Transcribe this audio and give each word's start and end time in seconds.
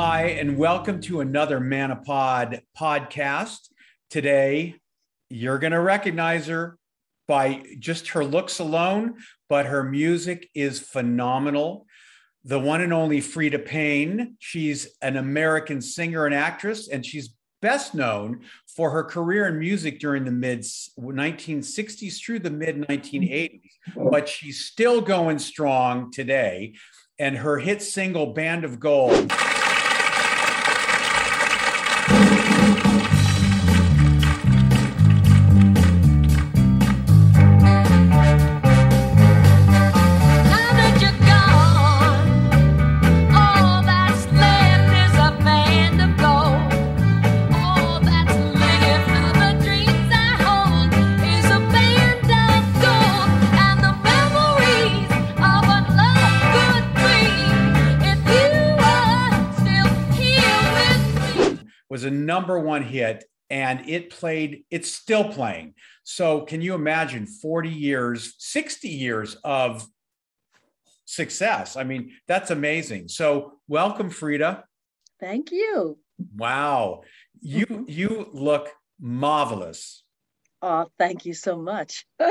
Hi, 0.00 0.26
and 0.26 0.56
welcome 0.56 1.00
to 1.02 1.18
another 1.18 1.58
Manapod 1.58 2.60
podcast. 2.78 3.68
Today, 4.10 4.76
you're 5.28 5.58
going 5.58 5.72
to 5.72 5.80
recognize 5.80 6.46
her 6.46 6.78
by 7.26 7.64
just 7.80 8.10
her 8.10 8.24
looks 8.24 8.60
alone, 8.60 9.16
but 9.48 9.66
her 9.66 9.82
music 9.82 10.50
is 10.54 10.78
phenomenal. 10.78 11.84
The 12.44 12.60
one 12.60 12.80
and 12.80 12.92
only 12.92 13.18
Freda 13.18 13.66
Payne. 13.66 14.36
She's 14.38 14.86
an 15.02 15.16
American 15.16 15.82
singer 15.82 16.26
and 16.26 16.34
actress, 16.34 16.86
and 16.86 17.04
she's 17.04 17.34
best 17.60 17.92
known 17.92 18.42
for 18.68 18.92
her 18.92 19.02
career 19.02 19.48
in 19.48 19.58
music 19.58 19.98
during 19.98 20.24
the 20.24 20.30
mid 20.30 20.60
1960s 20.60 22.24
through 22.24 22.38
the 22.38 22.50
mid 22.50 22.82
1980s. 22.82 23.62
But 23.96 24.28
she's 24.28 24.64
still 24.64 25.00
going 25.00 25.40
strong 25.40 26.12
today. 26.12 26.76
And 27.18 27.38
her 27.38 27.58
hit 27.58 27.82
single, 27.82 28.32
Band 28.32 28.64
of 28.64 28.78
Gold. 28.78 29.32
Number 62.28 62.60
one 62.60 62.82
hit 62.82 63.24
and 63.48 63.88
it 63.88 64.10
played 64.10 64.64
it's 64.70 64.90
still 64.92 65.32
playing 65.32 65.72
so 66.04 66.42
can 66.42 66.60
you 66.60 66.74
imagine 66.74 67.26
40 67.26 67.70
years 67.70 68.34
60 68.36 68.86
years 68.86 69.34
of 69.44 69.86
success 71.06 71.74
i 71.76 71.84
mean 71.84 72.12
that's 72.26 72.50
amazing 72.50 73.08
so 73.08 73.52
welcome 73.66 74.10
freda 74.10 74.62
Thank 75.18 75.50
you. 75.52 75.98
wow 76.36 77.00
you 77.40 77.64
Mhm. 77.66 77.84
you 77.88 78.28
look 78.32 78.68
marvelous 79.00 80.04
Oh, 80.60 80.86
thank 80.98 81.24
you 81.24 81.34
so 81.34 81.56
much. 81.56 82.04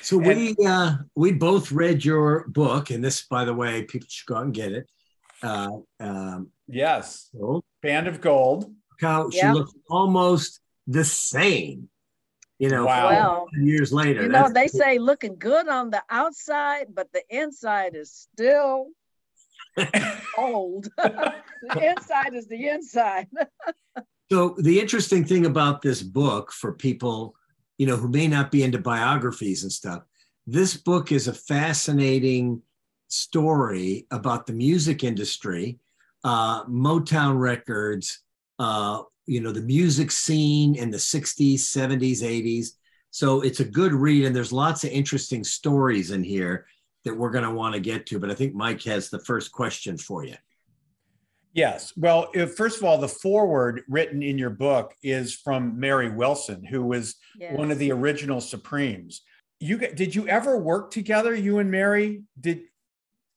So 0.00 0.16
we 0.16 0.56
uh, 0.66 0.90
we 1.14 1.32
both 1.32 1.70
read 1.70 2.02
your 2.04 2.48
book, 2.48 2.90
and 2.90 3.04
this, 3.04 3.26
by 3.28 3.44
the 3.44 3.52
way, 3.52 3.82
people 3.82 4.06
should 4.08 4.26
go 4.26 4.36
out 4.36 4.44
and 4.44 4.54
get 4.54 4.72
it. 4.72 4.86
Uh, 5.42 5.68
um, 6.00 6.50
yes 6.72 7.28
so 7.32 7.62
band 7.82 8.08
of 8.08 8.20
gold 8.20 8.64
look 8.64 9.00
how 9.00 9.30
she 9.30 9.38
Yeah. 9.38 9.52
looks 9.52 9.72
almost 9.88 10.60
the 10.86 11.04
same. 11.04 11.88
You 12.58 12.68
know, 12.70 12.84
Wow. 12.86 13.08
Well, 13.10 13.48
years 13.56 13.92
later. 13.92 14.22
you 14.22 14.28
know, 14.28 14.48
That's- 14.48 14.72
they 14.72 14.78
say 14.78 14.98
looking 14.98 15.36
good 15.36 15.68
on 15.68 15.90
the 15.90 16.02
outside, 16.10 16.86
but 16.94 17.08
the 17.12 17.22
inside 17.28 17.94
is 17.96 18.10
still 18.12 18.88
old. 20.38 20.88
the 20.96 21.90
inside 21.90 22.34
is 22.34 22.46
the 22.48 22.68
inside. 22.68 23.28
So 24.30 24.54
the 24.58 24.80
interesting 24.80 25.24
thing 25.26 25.44
about 25.44 25.82
this 25.82 26.00
book 26.02 26.52
for 26.52 26.72
people, 26.72 27.34
you 27.76 27.86
know, 27.86 27.96
who 27.96 28.08
may 28.08 28.26
not 28.28 28.50
be 28.50 28.62
into 28.62 28.78
biographies 28.78 29.62
and 29.62 29.70
stuff, 29.70 30.04
this 30.46 30.74
book 30.74 31.12
is 31.12 31.28
a 31.28 31.34
fascinating 31.34 32.62
story 33.08 34.06
about 34.10 34.46
the 34.46 34.54
music 34.54 35.04
industry, 35.04 35.78
uh, 36.24 36.64
Motown 36.66 37.38
Records, 37.38 38.20
uh, 38.58 39.02
you 39.26 39.40
know, 39.40 39.52
the 39.52 39.62
music 39.62 40.10
scene 40.10 40.74
in 40.74 40.90
the 40.90 40.98
60s, 40.98 41.54
70s, 41.54 42.22
80s. 42.22 42.68
So 43.10 43.42
it's 43.42 43.60
a 43.60 43.64
good 43.64 43.92
read, 43.92 44.24
and 44.24 44.34
there's 44.34 44.52
lots 44.52 44.84
of 44.84 44.90
interesting 44.90 45.44
stories 45.44 46.10
in 46.10 46.22
here 46.22 46.66
that 47.04 47.14
we're 47.14 47.30
going 47.30 47.44
to 47.44 47.50
want 47.50 47.74
to 47.74 47.80
get 47.80 48.06
to. 48.06 48.18
But 48.18 48.30
I 48.30 48.34
think 48.34 48.54
Mike 48.54 48.82
has 48.84 49.10
the 49.10 49.18
first 49.20 49.52
question 49.52 49.98
for 49.98 50.24
you. 50.24 50.36
Yes. 51.54 51.92
Well, 51.96 52.30
if, 52.32 52.54
first 52.54 52.78
of 52.78 52.84
all, 52.84 52.96
the 52.96 53.08
foreword 53.08 53.82
written 53.88 54.22
in 54.22 54.38
your 54.38 54.50
book 54.50 54.94
is 55.02 55.34
from 55.34 55.78
Mary 55.78 56.10
Wilson, 56.10 56.64
who 56.64 56.82
was 56.82 57.16
one 57.50 57.70
of 57.70 57.78
the 57.78 57.92
original 57.92 58.40
Supremes. 58.40 59.20
You 59.60 59.78
g- 59.78 59.92
did 59.94 60.14
you 60.14 60.26
ever 60.28 60.56
work 60.56 60.90
together, 60.90 61.34
you 61.34 61.58
and 61.58 61.70
Mary? 61.70 62.22
Did 62.40 62.62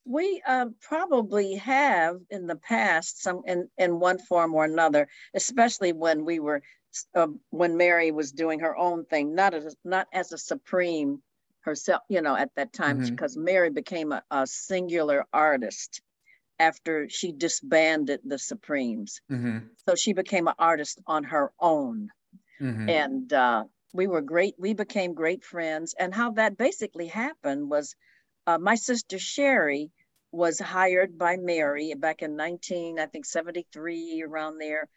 we 0.05 0.41
uh, 0.45 0.67
probably 0.81 1.55
have 1.55 2.21
in 2.29 2.47
the 2.47 2.55
past 2.55 3.21
some 3.21 3.41
in, 3.45 3.69
in 3.77 3.99
one 3.99 4.19
form 4.19 4.53
or 4.53 4.65
another, 4.65 5.07
especially 5.33 5.93
when 5.93 6.25
we 6.25 6.39
were 6.39 6.61
uh, 7.15 7.27
when 7.49 7.77
Mary 7.77 8.11
was 8.11 8.31
doing 8.31 8.59
her 8.59 8.77
own 8.77 9.05
thing, 9.05 9.35
not 9.35 9.53
as 9.53 9.75
not 9.83 10.07
as 10.13 10.31
a 10.31 10.37
supreme 10.37 11.21
herself, 11.61 12.01
you 12.09 12.21
know, 12.21 12.35
at 12.35 12.53
that 12.55 12.71
time, 12.73 12.97
Mhm. 12.97 13.15
because 13.15 13.35
Mary 13.35 13.69
became 13.71 14.11
a, 14.11 14.23
a 14.31 14.45
singular 14.47 15.25
artist 15.33 16.01
after 16.59 17.09
she 17.09 17.31
disbanded 17.33 18.21
the 18.25 18.39
Supremes. 18.39 19.21
Mhm, 19.29 19.75
So 19.87 19.95
she 19.95 20.13
became 20.13 20.47
an 20.47 20.55
artist 20.59 21.01
on 21.07 21.23
her 21.25 21.53
own 21.59 22.09
mhm. 22.59 22.87
and 22.87 23.31
uh, 23.33 23.63
we 23.93 24.07
were 24.07 24.21
great 24.21 24.55
we 24.57 24.73
became 24.73 25.13
great 25.13 25.43
friends 25.43 25.93
and 25.97 26.13
how 26.13 26.31
that 26.31 26.57
basically 26.57 27.07
happened 27.07 27.69
was 27.69 27.95
uh, 28.47 28.57
my 28.57 28.75
sister 28.75 29.17
scherrie 29.19 29.91
was 30.35 30.59
hired 30.59 31.17
by 31.17 31.37
mary 31.37 31.93
back 31.93 32.21
in 32.21 32.35
19 32.35 32.99
i 32.99 33.05
think 33.05 33.25
73 33.25 34.23
around 34.27 34.57
there 34.57 34.87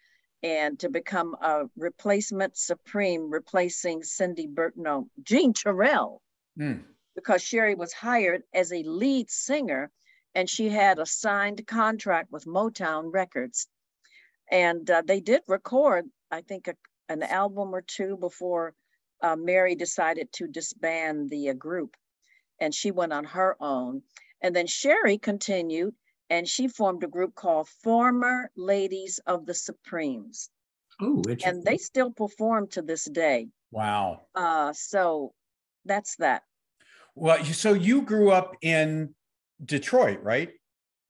and 0.43 0.79
to 0.79 0.89
become 0.89 1.35
a 1.41 1.63
replacement 1.77 2.57
supreme 2.57 3.29
replacing 3.29 4.03
cindy 4.03 4.47
Burton, 4.47 4.83
no 4.83 5.07
jean 5.23 5.53
terrell. 5.53 6.21
Mm. 6.59 6.83
because 7.15 7.41
scherrie 7.41 7.75
was 7.75 7.93
hired 7.93 8.43
as 8.53 8.73
a 8.73 8.83
lead 8.83 9.29
singer 9.29 9.89
and 10.35 10.49
she 10.49 10.67
had 10.67 10.99
a 10.99 11.05
signed 11.05 11.65
contract 11.65 12.31
with 12.31 12.45
motown 12.45 13.11
records. 13.11 13.67
And 14.51 14.89
uh, 14.89 15.03
they 15.05 15.21
did 15.21 15.41
record 15.47 16.05
i 16.31 16.41
think 16.41 16.67
a, 16.67 16.75
an 17.07 17.23
album 17.23 17.73
or 17.73 17.81
two 17.81 18.17
before 18.17 18.73
uh, 19.23 19.37
mary 19.37 19.75
decided 19.75 20.33
to 20.33 20.47
disband 20.47 21.29
the 21.29 21.49
uh, 21.49 21.53
group. 21.53 21.95
And 22.59 22.75
she 22.75 22.91
went 22.91 23.13
on 23.13 23.23
her 23.23 23.55
own 23.61 24.01
and 24.41 24.55
then 24.55 24.67
scherrie 24.67 25.17
continued 25.17 25.93
and 26.29 26.47
she 26.47 26.67
formed 26.67 27.03
a 27.03 27.07
group 27.07 27.33
called 27.35 27.67
former 27.83 28.51
ladies 28.55 29.19
of 29.25 29.45
the 29.45 29.53
supremes 29.53 30.49
Oh, 31.01 31.17
interesting. 31.29 31.49
and 31.49 31.63
they 31.63 31.77
still 31.77 32.11
perform 32.11 32.67
to 32.69 32.81
this 32.81 33.05
day 33.05 33.47
Wow. 33.71 34.21
uh, 34.35 34.73
so 34.73 35.33
that's 35.85 36.15
that 36.17 36.43
Well, 37.15 37.43
so 37.45 37.73
you 37.73 38.01
grew 38.03 38.31
up 38.31 38.55
in 38.61 39.13
Detroit, 39.63 40.21
right? 40.23 40.49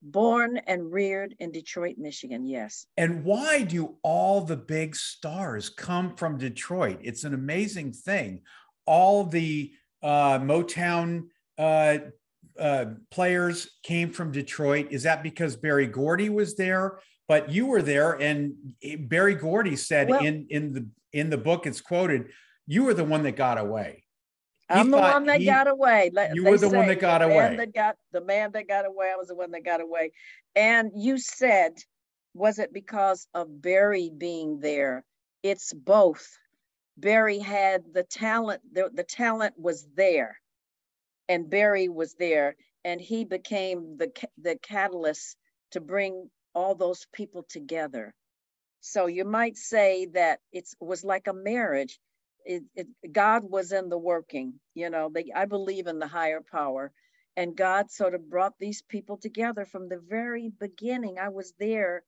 born 0.02 0.56
and 0.66 0.90
reared 0.90 1.34
in 1.40 1.52
detroit 1.52 1.96
michigan 1.98 2.46
yes 2.46 2.86
And 2.96 3.22
why 3.22 3.64
do 3.64 3.96
all 4.02 4.40
the 4.40 4.56
big 4.56 4.96
stars 4.96 5.68
come 5.68 6.16
from 6.16 6.38
Detroit? 6.38 7.00
It's 7.02 7.24
an 7.24 7.34
amazing 7.34 7.92
thing. 7.92 8.40
All 8.86 9.24
the 9.24 9.72
uh, 10.02 10.38
Motown 10.38 11.26
uh, 11.58 11.98
uh, 12.58 12.86
players 13.10 13.70
came 13.82 14.10
from 14.12 14.32
Detroit. 14.32 14.88
Is 14.90 15.02
that 15.04 15.22
because 15.22 15.56
Berry 15.56 15.86
Gordy 15.86 16.28
was 16.28 16.56
there? 16.56 17.00
But 17.28 17.50
you 17.50 17.66
were 17.66 17.82
there, 17.82 18.14
and 18.20 18.54
Berry 19.00 19.34
Gordy 19.34 19.76
said 19.76 20.08
Well- 20.08 20.24
in 20.24 20.46
in 20.50 20.72
the 20.72 20.88
in 21.12 21.30
the 21.30 21.38
book 21.38 21.66
it's 21.66 21.80
quoted, 21.80 22.32
you 22.66 22.84
were 22.84 22.94
the 22.94 23.04
one 23.04 23.22
that 23.22 23.36
got 23.36 23.58
away. 23.58 24.04
He 24.68 24.74
I'm 24.74 24.90
the 24.90 24.98
one 24.98 25.26
that 25.26 25.40
he- 25.40 25.46
got 25.46 25.68
away. 25.68 26.10
You 26.32 26.44
they 26.44 26.50
were 26.50 26.58
the 26.58 26.68
one 26.68 26.86
that 26.88 27.00
got 27.00 27.18
the 27.18 27.26
away. 27.26 27.56
That 27.56 27.74
got 27.74 27.96
the 28.12 28.20
man 28.20 28.52
that 28.52 28.68
got 28.68 28.86
away. 28.86 29.10
I 29.12 29.16
was 29.16 29.28
the 29.28 29.34
one 29.34 29.50
that 29.52 29.64
got 29.64 29.80
away. 29.80 30.12
And 30.56 30.92
you 30.94 31.18
said, 31.18 31.74
was 32.34 32.58
it 32.58 32.72
because 32.72 33.26
of 33.34 33.62
Berry 33.62 34.10
being 34.16 34.60
there? 34.60 35.04
It's 35.42 35.72
both. 35.72 36.36
Berry 36.96 37.38
had 37.38 37.84
the 37.92 38.02
talent. 38.02 38.60
The, 38.72 38.90
the 38.92 39.04
talent 39.04 39.54
was 39.58 39.86
there, 39.94 40.39
and 41.30 41.50
Berry 41.50 41.88
was 41.88 42.16
there, 42.16 42.56
and 42.84 43.00
he 43.00 43.24
became 43.26 43.98
the 43.98 44.12
the 44.42 44.58
catalyst 44.58 45.38
to 45.72 45.80
bring 45.80 46.30
all 46.54 46.76
those 46.76 47.06
people 47.14 47.44
together. 47.48 48.14
So 48.82 49.06
you 49.08 49.24
might 49.26 49.58
say 49.58 50.08
that 50.14 50.40
it's 50.52 50.76
was 50.80 51.04
like 51.04 51.28
a 51.28 51.34
marriage 51.34 52.00
it, 52.46 52.64
it 52.76 52.88
God 53.12 53.44
was 53.44 53.72
in 53.72 53.90
the 53.90 53.98
working, 53.98 54.54
you 54.74 54.90
know, 54.90 55.10
they, 55.14 55.26
I 55.34 55.46
believe 55.46 55.88
in 55.88 56.00
the 56.00 56.08
higher 56.08 56.42
power. 56.52 56.92
And 57.36 57.56
God 57.56 57.90
sort 57.90 58.14
of 58.14 58.30
brought 58.30 58.54
these 58.60 58.82
people 58.82 59.18
together 59.18 59.66
from 59.66 59.88
the 59.88 59.98
very 60.08 60.50
beginning. 60.60 61.18
I 61.18 61.30
was 61.30 61.54
there 61.60 62.04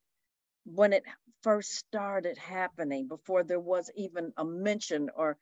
when 0.65 0.93
it 0.93 1.05
first 1.43 1.73
started 1.75 2.39
happening, 2.39 3.09
before 3.09 3.45
there 3.45 3.61
was 3.61 3.91
even 3.97 4.33
a 4.37 4.45
mention 4.45 5.11
or 5.17 5.39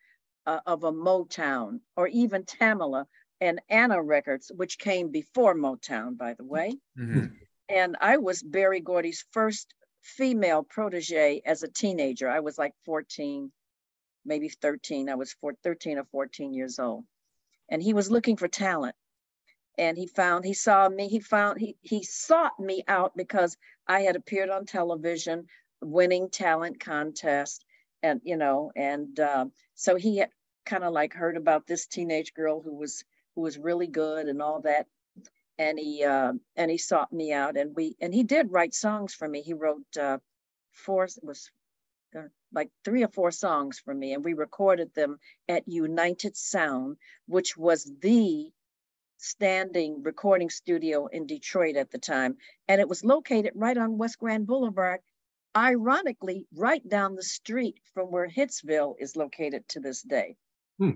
uh, 0.46 0.60
of 0.66 0.84
a 0.84 0.92
Motown 0.92 1.80
or 1.96 2.08
even 2.08 2.44
Tamla 2.44 3.06
and 3.40 3.60
Anna 3.68 4.02
Records, 4.02 4.50
which 4.54 4.78
came 4.78 5.10
before 5.10 5.54
Motown, 5.54 6.16
by 6.16 6.34
the 6.34 6.44
way. 6.44 6.78
Mhm. 6.98 7.36
and 7.68 7.96
I 8.00 8.16
was 8.18 8.42
Berry 8.42 8.80
Gordy's 8.80 9.24
first 9.30 9.74
female 10.02 10.62
protege 10.62 11.40
as 11.44 11.62
a 11.62 11.68
teenager. 11.68 12.28
I 12.28 12.40
was 12.40 12.58
like 12.58 12.74
14, 12.84 13.52
maybe 14.24 14.48
13. 14.48 15.08
I 15.08 15.14
was 15.14 15.32
four, 15.34 15.54
13 15.62 15.98
or 15.98 16.04
14 16.04 16.52
years 16.52 16.78
old. 16.78 17.04
And 17.68 17.82
he 17.82 17.94
was 17.94 18.10
looking 18.10 18.36
for 18.36 18.48
talent. 18.48 18.96
And 19.78 19.96
he 19.96 20.06
found, 20.06 20.44
he 20.44 20.52
saw 20.54 20.88
me, 20.88 21.08
he 21.08 21.20
found, 21.20 21.60
he, 21.60 21.76
he 21.80 22.02
sought 22.02 22.58
me 22.58 22.82
out 22.88 23.16
because 23.16 23.56
I 23.86 24.00
had 24.00 24.16
appeared 24.16 24.50
on 24.50 24.66
television 24.66 25.46
winning 25.80 26.28
talent 26.28 26.80
contest. 26.80 27.64
And, 28.02 28.20
you 28.24 28.36
know, 28.36 28.72
and 28.74 29.18
uh, 29.20 29.46
so 29.74 29.96
he 29.96 30.18
had 30.18 30.30
kind 30.66 30.84
of 30.84 30.92
like 30.92 31.14
heard 31.14 31.36
about 31.36 31.66
this 31.66 31.86
teenage 31.86 32.34
girl 32.34 32.60
who 32.60 32.74
was, 32.74 33.04
who 33.34 33.42
was 33.42 33.58
really 33.58 33.86
good 33.86 34.26
and 34.26 34.42
all 34.42 34.60
that. 34.62 34.86
And 35.58 35.78
he 35.78 36.04
uh, 36.04 36.32
and 36.56 36.70
he 36.70 36.78
sought 36.78 37.12
me 37.12 37.32
out 37.32 37.56
and 37.56 37.74
we 37.76 37.96
and 38.00 38.14
he 38.14 38.22
did 38.22 38.50
write 38.50 38.74
songs 38.74 39.14
for 39.14 39.28
me. 39.28 39.42
He 39.42 39.52
wrote 39.52 39.96
uh, 39.98 40.18
four 40.72 41.04
it 41.04 41.22
was 41.22 41.50
uh, 42.16 42.22
like 42.52 42.70
three 42.84 43.04
or 43.04 43.08
four 43.08 43.30
songs 43.30 43.78
for 43.78 43.94
me. 43.94 44.14
And 44.14 44.24
we 44.24 44.32
recorded 44.32 44.94
them 44.94 45.18
at 45.48 45.68
united 45.68 46.36
sound 46.36 46.96
which 47.26 47.56
was 47.56 47.90
the 48.00 48.50
standing 49.18 50.02
recording 50.02 50.48
studio 50.48 51.06
in 51.06 51.26
detroit 51.26 51.76
at 51.76 51.90
the 51.90 51.98
time. 51.98 52.38
And 52.68 52.80
it 52.80 52.88
was 52.88 53.04
located 53.04 53.52
right 53.54 53.76
on 53.76 53.98
west 53.98 54.18
grand 54.18 54.46
boulevard 54.46 55.00
ironically 55.56 56.46
right 56.54 56.86
down 56.88 57.16
the 57.16 57.22
street 57.22 57.80
from 57.92 58.10
where 58.10 58.28
hitsville 58.28 58.94
is 58.98 59.16
located 59.16 59.66
to 59.68 59.80
this 59.80 60.02
day. 60.02 60.36
Hmm. 60.78 60.92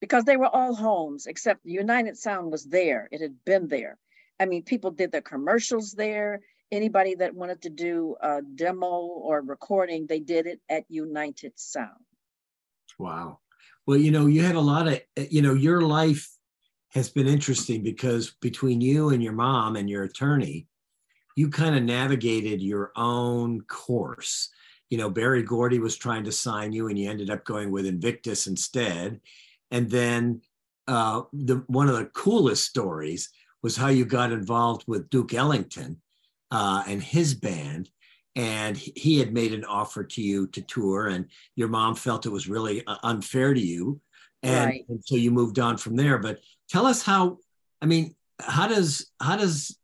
Because 0.00 0.24
they 0.24 0.36
were 0.36 0.54
all 0.54 0.74
homes 0.74 1.26
except 1.26 1.64
United 1.64 2.16
Sound 2.16 2.52
was 2.52 2.64
there. 2.64 3.08
It 3.10 3.20
had 3.20 3.44
been 3.44 3.68
there. 3.68 3.98
I 4.40 4.46
mean, 4.46 4.62
people 4.62 4.90
did 4.90 5.10
their 5.10 5.20
commercials 5.20 5.92
there. 5.92 6.40
Anybody 6.70 7.14
that 7.16 7.34
wanted 7.34 7.62
to 7.62 7.70
do 7.70 8.14
a 8.20 8.42
demo 8.42 8.86
or 8.86 9.40
recording, 9.40 10.06
they 10.06 10.20
did 10.20 10.46
it 10.46 10.60
at 10.68 10.84
United 10.88 11.52
Sound. 11.56 12.04
Wow. 12.98 13.40
Well, 13.86 13.96
you 13.96 14.10
know, 14.10 14.26
you 14.26 14.42
had 14.42 14.54
a 14.54 14.60
lot 14.60 14.86
of, 14.86 15.00
eh, 15.16 15.26
you 15.30 15.42
know, 15.42 15.54
your 15.54 15.80
life 15.80 16.30
has 16.90 17.10
been 17.10 17.26
interesting 17.26 17.82
because 17.82 18.34
between 18.40 18.80
you 18.80 19.10
and 19.10 19.22
your 19.22 19.32
mom 19.32 19.76
and 19.76 19.88
your 19.88 20.04
attorney, 20.04 20.68
you 21.36 21.48
kind 21.48 21.76
of 21.76 21.82
navigated 21.82 22.60
your 22.60 22.92
own 22.96 23.60
course. 23.62 24.50
You 24.90 24.98
know, 24.98 25.10
Berry 25.10 25.42
Gordy 25.42 25.78
was 25.78 25.96
trying 25.96 26.24
to 26.24 26.32
sign 26.32 26.72
you 26.72 26.88
and 26.88 26.98
you 26.98 27.08
ended 27.08 27.30
up 27.30 27.44
going 27.44 27.70
with 27.70 27.86
Invictus 27.86 28.46
instead. 28.46 29.20
And 29.70 29.90
then 29.90 30.40
uh, 30.86 31.22
the 31.32 31.64
one 31.66 31.88
of 31.88 31.96
the 31.96 32.06
coolest 32.06 32.64
stories 32.64 33.30
was 33.62 33.76
how 33.76 33.88
you 33.88 34.04
got 34.04 34.32
involved 34.32 34.84
with 34.86 35.10
Duke 35.10 35.34
Ellington 35.34 36.00
uh, 36.50 36.82
and 36.86 37.02
his 37.02 37.34
band. 37.34 37.90
And 38.36 38.76
he- 38.76 39.18
had 39.18 39.32
made 39.32 39.52
an 39.52 39.64
offer 39.64 40.04
to 40.04 40.22
you 40.22 40.46
to 40.48 40.62
tour, 40.62 41.08
and 41.08 41.26
your 41.56 41.66
mom 41.68 41.96
felt 41.96 42.24
it 42.24 42.30
was 42.30 42.48
really 42.48 42.86
uh, 42.86 42.96
unfair 43.02 43.52
to 43.52 43.60
you. 43.60 44.00
And, 44.44 44.66
Right. 44.66 44.84
and 44.88 45.02
so 45.04 45.16
you 45.16 45.32
moved 45.32 45.58
on 45.58 45.76
from 45.76 45.96
there. 45.96 46.18
But 46.18 46.38
tell 46.68 46.86
us 46.86 47.02
how, 47.02 47.38
I 47.82 47.86
mean, 47.86 48.14
how 48.40 48.68
does, 48.68 49.10
how 49.20 49.36
does 49.36 49.76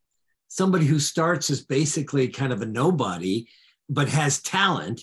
somebody 0.46 0.86
who 0.86 1.00
starts 1.00 1.50
as 1.50 1.64
basically 1.64 2.28
kind 2.28 2.52
of 2.52 2.62
a 2.62 2.66
nobody, 2.66 3.48
but 3.88 4.08
has 4.08 4.40
talent, 4.40 5.00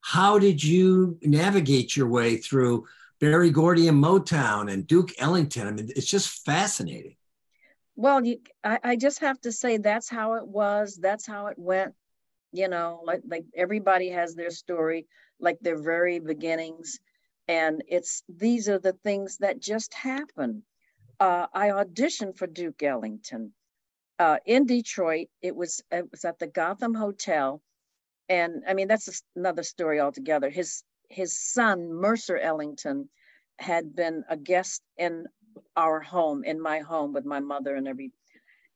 how 0.00 0.40
did 0.40 0.64
you 0.64 1.18
navigate 1.22 1.96
your 1.96 2.08
way 2.08 2.36
through 2.38 2.86
Berry 3.20 3.50
Gordy 3.50 3.88
and 3.88 4.02
Motown 4.02 4.70
and 4.72 4.86
Duke 4.86 5.12
Ellington? 5.18 5.66
I 5.66 5.70
mean, 5.72 5.88
it's 5.96 6.06
just 6.06 6.44
fascinating. 6.44 7.16
Well, 7.96 8.24
you, 8.24 8.38
I, 8.62 8.78
I 8.84 8.96
just 8.96 9.20
have 9.20 9.40
to 9.40 9.50
say 9.50 9.76
that's 9.76 10.08
how 10.08 10.34
it 10.34 10.46
was. 10.46 10.98
That's 11.00 11.26
how 11.26 11.48
it 11.48 11.58
went. 11.58 11.94
You 12.52 12.68
know, 12.68 13.02
like 13.04 13.22
like 13.28 13.44
everybody 13.54 14.10
has 14.10 14.34
their 14.34 14.50
story, 14.50 15.06
like 15.40 15.58
their 15.60 15.82
very 15.82 16.18
beginnings, 16.18 16.98
and 17.48 17.82
it's 17.88 18.22
these 18.28 18.68
are 18.68 18.78
the 18.78 18.96
things 19.04 19.38
that 19.38 19.60
just 19.60 19.92
happen. 19.92 20.62
Uh, 21.20 21.46
I 21.52 21.70
auditioned 21.70 22.38
for 22.38 22.46
Duke 22.46 22.82
Ellington 22.82 23.52
uh, 24.18 24.38
in 24.46 24.64
Detroit. 24.64 25.26
It 25.42 25.56
was 25.56 25.82
it 25.90 26.10
was 26.10 26.24
at 26.24 26.38
the 26.38 26.46
Gotham 26.46 26.94
Hotel, 26.94 27.60
and 28.28 28.62
I 28.66 28.74
mean 28.74 28.88
that's 28.88 29.22
another 29.34 29.62
story 29.62 30.00
altogether. 30.00 30.50
His 30.50 30.84
his 31.08 31.38
son 31.38 31.92
Mercer 31.92 32.36
Ellington 32.36 33.08
had 33.58 33.94
been 33.94 34.24
a 34.28 34.36
guest 34.36 34.82
in 34.96 35.26
our 35.76 36.00
home, 36.00 36.44
in 36.44 36.60
my 36.60 36.80
home 36.80 37.12
with 37.12 37.24
my 37.24 37.40
mother 37.40 37.74
and 37.74 37.88
every, 37.88 38.12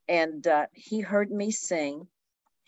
and 0.09 0.47
uh, 0.47 0.67
he 0.73 1.01
heard 1.01 1.31
me 1.31 1.51
sing. 1.51 2.09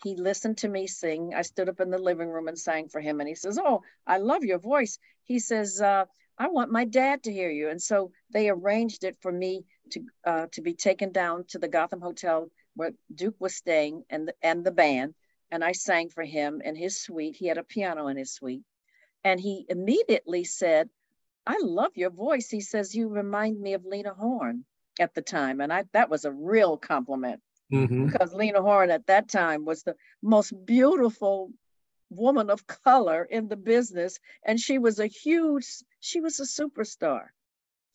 He 0.03 0.15
listened 0.15 0.59
to 0.59 0.69
me 0.69 0.87
sing. 0.87 1.33
I 1.33 1.41
stood 1.41 1.69
up 1.69 1.79
in 1.79 1.89
the 1.89 1.97
living 1.97 2.29
room 2.29 2.47
and 2.47 2.57
sang 2.57 2.89
for 2.89 3.01
him, 3.01 3.19
and 3.19 3.27
he 3.27 3.35
says, 3.35 3.57
"Oh, 3.57 3.81
I 4.05 4.17
love 4.17 4.43
your 4.43 4.59
voice." 4.59 4.99
He 5.23 5.39
says, 5.39 5.81
uh, 5.81 6.05
"I 6.37 6.47
want 6.49 6.71
my 6.71 6.85
dad 6.85 7.23
to 7.23 7.33
hear 7.33 7.49
you," 7.49 7.69
and 7.69 7.81
so 7.81 8.11
they 8.29 8.49
arranged 8.49 9.03
it 9.03 9.17
for 9.21 9.31
me 9.31 9.65
to 9.91 10.05
uh, 10.23 10.47
to 10.51 10.61
be 10.61 10.73
taken 10.73 11.11
down 11.11 11.45
to 11.49 11.59
the 11.59 11.67
Gotham 11.67 12.01
Hotel 12.01 12.49
where 12.75 12.91
Duke 13.13 13.39
was 13.39 13.55
staying, 13.55 14.03
and 14.09 14.27
the, 14.27 14.35
and 14.41 14.63
the 14.63 14.71
band, 14.71 15.15
and 15.49 15.63
I 15.63 15.71
sang 15.71 16.09
for 16.09 16.23
him 16.23 16.61
in 16.61 16.75
his 16.75 17.01
suite. 17.01 17.35
He 17.35 17.47
had 17.47 17.57
a 17.57 17.63
piano 17.63 18.07
in 18.07 18.17
his 18.17 18.33
suite, 18.33 18.63
and 19.25 19.39
he 19.41 19.65
immediately 19.67 20.45
said, 20.45 20.89
I 21.45 21.57
love 21.61 21.91
your 21.95 22.11
voice. 22.11 22.49
He 22.49 22.61
says, 22.61 22.95
You 22.95 23.09
remind 23.09 23.59
me 23.59 23.73
of 23.73 23.83
Lena 23.85 24.13
Horne 24.13 24.63
at 24.99 25.13
the 25.13 25.21
time. 25.21 25.59
And 25.59 25.73
I 25.73 25.83
that 25.91 26.09
was 26.09 26.23
a 26.25 26.31
real 26.31 26.77
compliment 26.77 27.41
Mhm. 27.71 28.11
because 28.11 28.33
Lena 28.33 28.61
Horne 28.61 28.91
at 28.91 29.07
that 29.07 29.27
time 29.27 29.65
was 29.65 29.83
the 29.83 29.95
most 30.21 30.53
beautiful 30.65 31.51
woman 32.09 32.49
of 32.49 32.65
color 32.67 33.25
in 33.25 33.47
the 33.49 33.57
business. 33.57 34.19
And 34.45 34.59
she 34.59 34.77
was 34.77 34.99
a 34.99 35.07
huge, 35.07 35.65
she 35.99 36.21
was 36.21 36.39
a 36.39 36.43
superstar. 36.43 37.25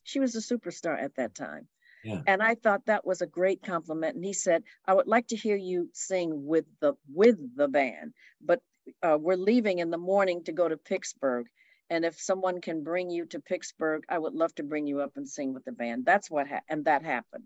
She 0.02 0.20
was 0.20 0.34
a 0.34 0.40
superstar 0.40 1.00
at 1.00 1.14
that 1.16 1.34
time. 1.34 1.68
Yeah. 2.04 2.22
And 2.26 2.42
I 2.42 2.54
thought 2.54 2.86
that 2.86 3.06
was 3.06 3.20
a 3.20 3.26
great 3.26 3.62
compliment. 3.62 4.16
And 4.16 4.24
he 4.24 4.32
said, 4.32 4.64
I 4.86 4.94
would 4.94 5.06
like 5.06 5.28
to 5.28 5.36
hear 5.36 5.56
you 5.56 5.90
sing 5.92 6.46
with 6.46 6.64
the 6.80 6.94
with 7.12 7.38
the 7.56 7.68
band, 7.68 8.14
but 8.40 8.60
uh, 9.02 9.18
we're 9.20 9.36
leaving 9.36 9.78
in 9.78 9.90
the 9.90 9.98
morning 9.98 10.44
to 10.44 10.52
go 10.52 10.68
to 10.68 10.76
Pittsburgh. 10.76 11.46
And 11.88 12.04
if 12.04 12.20
someone 12.20 12.60
can 12.60 12.84
bring 12.84 13.10
you 13.10 13.26
to 13.26 13.40
Pittsburgh, 13.40 14.04
I 14.08 14.18
would 14.18 14.34
love 14.34 14.54
to 14.56 14.62
bring 14.62 14.86
you 14.86 15.00
up 15.00 15.12
and 15.16 15.28
sing 15.28 15.52
with 15.52 15.64
the 15.64 15.72
band. 15.72 16.04
That's 16.06 16.30
what 16.30 16.46
ha- 16.48 16.60
and 16.68 16.84
that 16.84 17.04
happened. 17.04 17.44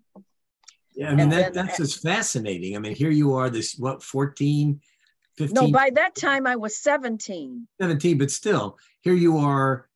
Yeah, 0.95 1.09
I 1.09 1.11
mean, 1.11 1.21
And 1.21 1.33
that, 1.33 1.55
then- 1.55 1.67
that's 1.67 1.79
just 1.79 2.03
fascinating. 2.03 2.77
I 2.77 2.79
mean, 2.79 2.95
here 2.95 3.11
you 3.11 3.35
are, 3.35 3.49
this, 3.51 3.75
what, 3.79 4.03
14, 4.03 4.81
15, 5.39 5.55
No, 5.55 5.71
by 5.73 5.91
that 5.95 6.15
time 6.15 6.47
I 6.47 6.57
was 6.57 6.77
17. 6.79 7.67
17, 7.81 8.19
but 8.19 8.31
still, 8.31 8.79
here 9.01 9.15
you 9.15 9.39
are 9.39 9.89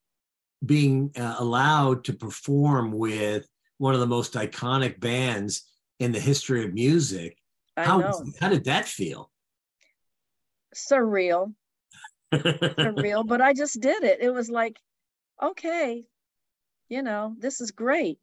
being 0.64 1.12
uh, 1.16 1.37
allowed 1.38 2.04
to 2.04 2.12
perform 2.14 2.90
with 2.92 3.46
one 3.76 3.94
of 3.94 4.00
the 4.00 4.06
most 4.06 4.32
iconic 4.34 4.99
bands 4.99 5.62
in 6.00 6.11
the 6.11 6.18
history 6.18 6.64
of 6.64 6.73
music. 6.75 7.37
I 7.76 7.84
How, 7.84 7.99
know. 7.99 8.25
how 8.40 8.49
did 8.49 8.64
that 8.64 8.87
feel? 8.87 9.30
Surreal, 10.75 11.54
surreal, 12.32 13.26
but 13.26 13.40
I 13.40 13.54
just 13.54 13.80
did 13.80 14.04
it. 14.04 14.20
It 14.20 14.30
was 14.30 14.50
like, 14.50 14.78
okay, 15.42 16.04
you 16.88 17.02
know, 17.02 17.34
this 17.38 17.60
is 17.60 17.70
great. 17.70 18.18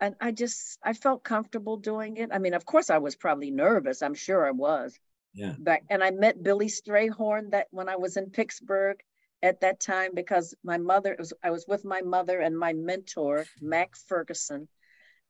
And 0.00 0.14
I 0.20 0.32
just 0.32 0.78
I 0.82 0.94
felt 0.94 1.24
comfortable 1.24 1.76
doing 1.76 2.16
it. 2.16 2.30
I 2.32 2.38
mean, 2.38 2.54
of 2.54 2.64
course 2.64 2.88
I 2.90 2.98
was 2.98 3.16
probably 3.16 3.50
nervous. 3.50 4.02
I'm 4.02 4.14
sure 4.14 4.46
I 4.46 4.52
was. 4.52 4.98
Yeah. 5.34 5.54
Back 5.58 5.84
and 5.90 6.02
I 6.02 6.10
met 6.10 6.42
Billy 6.42 6.68
Strayhorn 6.68 7.50
that 7.50 7.68
when 7.70 7.88
I 7.88 7.96
was 7.96 8.16
in 8.16 8.30
Pittsburgh 8.30 8.98
at 9.42 9.60
that 9.60 9.80
time 9.80 10.12
because 10.14 10.54
my 10.64 10.78
mother 10.78 11.16
was 11.18 11.32
I 11.42 11.50
was 11.50 11.66
with 11.68 11.84
my 11.84 12.00
mother 12.00 12.40
and 12.40 12.58
my 12.58 12.72
mentor, 12.72 13.44
Mac 13.60 13.94
Ferguson, 14.08 14.68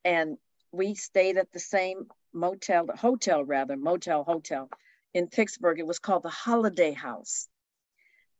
and 0.04 0.38
we 0.73 0.94
stayed 0.94 1.37
at 1.37 1.52
the 1.52 1.61
same 1.61 2.06
motel, 2.32 2.87
hotel 2.97 3.44
rather, 3.44 3.76
motel 3.76 4.23
hotel 4.25 4.68
in 5.14 5.29
Pittsburgh. 5.29 5.79
It 5.79 5.87
was 5.87 5.99
called 5.99 6.23
the 6.23 6.29
Holiday 6.31 6.93
House. 6.93 7.49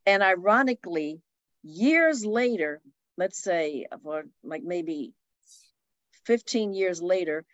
And 0.07 0.23
ironically, 0.23 1.21
years 1.63 2.25
later, 2.25 2.81
let's 3.17 3.43
say, 3.43 3.87
or 4.05 4.25
like 4.43 4.63
maybe 4.63 5.13
15 6.25 6.75
years 6.75 7.03
later, 7.03 7.45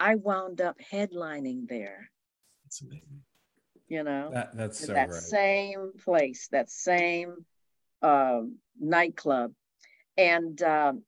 I 0.00 0.14
wound 0.14 0.60
up 0.60 0.76
headlining 0.92 1.68
there, 1.68 2.10
That's 2.64 2.82
amazing. 2.82 3.22
you 3.88 4.04
know, 4.04 4.30
That, 4.32 4.56
that's 4.56 4.86
so 4.86 4.92
that 4.92 5.08
right. 5.08 5.20
same 5.20 5.92
place, 6.04 6.48
that 6.52 6.70
same 6.70 7.44
um, 8.02 8.58
nightclub. 8.78 9.52
And 10.16 10.60
um, 10.62 11.02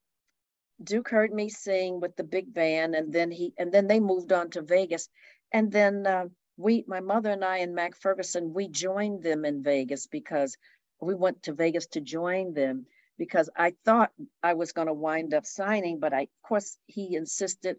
Duke 0.83 1.09
heard 1.09 1.33
me 1.33 1.51
sing 1.51 2.01
with 2.01 2.17
the 2.17 2.25
big 2.25 2.53
band, 2.53 2.95
and 2.95 3.13
then 3.13 3.31
he 3.31 3.53
and 3.59 3.71
then 3.71 3.87
they 3.87 4.01
moved 4.01 4.33
on 4.33 4.51
to 4.51 4.63
Vegas, 4.63 5.09
and 5.53 5.71
then 5.71 6.07
uh, 6.07 6.27
we, 6.61 6.85
my 6.87 7.01
mother 7.01 7.31
and 7.31 7.45
I, 7.45 7.59
and 7.59 7.75
Mac 7.75 7.97
Ferguson, 7.97 8.53
we 8.53 8.69
joined 8.69 9.23
them 9.23 9.45
in 9.45 9.63
Vegas 9.63 10.07
because 10.07 10.57
we 11.01 11.15
went 11.15 11.43
to 11.45 11.53
Vegas 11.53 11.87
to 11.89 12.01
join 12.01 12.53
them 12.53 12.87
because 13.19 13.49
I 13.57 13.75
thought 13.85 14.13
I 14.43 14.55
was 14.55 14.73
going 14.73 14.89
to 14.89 14.95
wind 14.95 15.35
up 15.35 15.47
signing, 15.47 15.99
but 15.99 16.13
I, 16.13 16.23
of 16.23 16.29
course, 16.43 16.77
he 16.87 17.17
insisted 17.17 17.77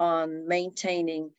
on 0.00 0.48
maintaining 0.48 1.30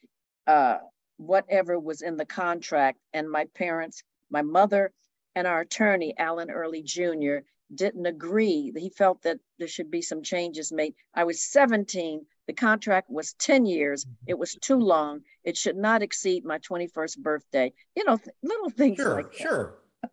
uh, 0.46 0.78
whatever 1.16 1.78
was 1.78 2.02
in 2.02 2.16
the 2.16 2.26
contract. 2.26 2.98
And 3.12 3.30
my 3.30 3.46
parents, 3.54 4.02
my 4.30 4.42
mother, 4.42 4.92
and 5.34 5.46
our 5.46 5.60
attorney, 5.60 6.14
Alan 6.16 6.50
Early 6.50 6.82
Jr., 6.82 7.38
didn't 7.74 8.06
agree. 8.06 8.72
He 8.76 8.90
felt 8.90 9.22
that 9.22 9.38
there 9.58 9.68
should 9.68 9.90
be 9.90 10.02
some 10.02 10.22
changes 10.22 10.70
made. 10.70 10.94
I 11.14 11.24
was 11.24 11.42
17. 11.42 12.26
The 12.46 12.52
contract 12.52 13.08
was 13.10 13.32
10 13.34 13.64
years. 13.66 14.06
It 14.26 14.38
was 14.38 14.54
too 14.54 14.76
long. 14.78 15.20
It 15.44 15.56
should 15.56 15.76
not 15.76 16.02
exceed 16.02 16.44
my 16.44 16.58
21st 16.58 17.18
birthday. 17.20 17.72
You 17.96 18.04
know, 18.04 18.16
th- 18.18 18.36
little 18.42 18.70
things 18.70 18.96
Sure, 18.98 19.14
like 19.14 19.32
that. 19.32 19.38
sure. 19.38 19.74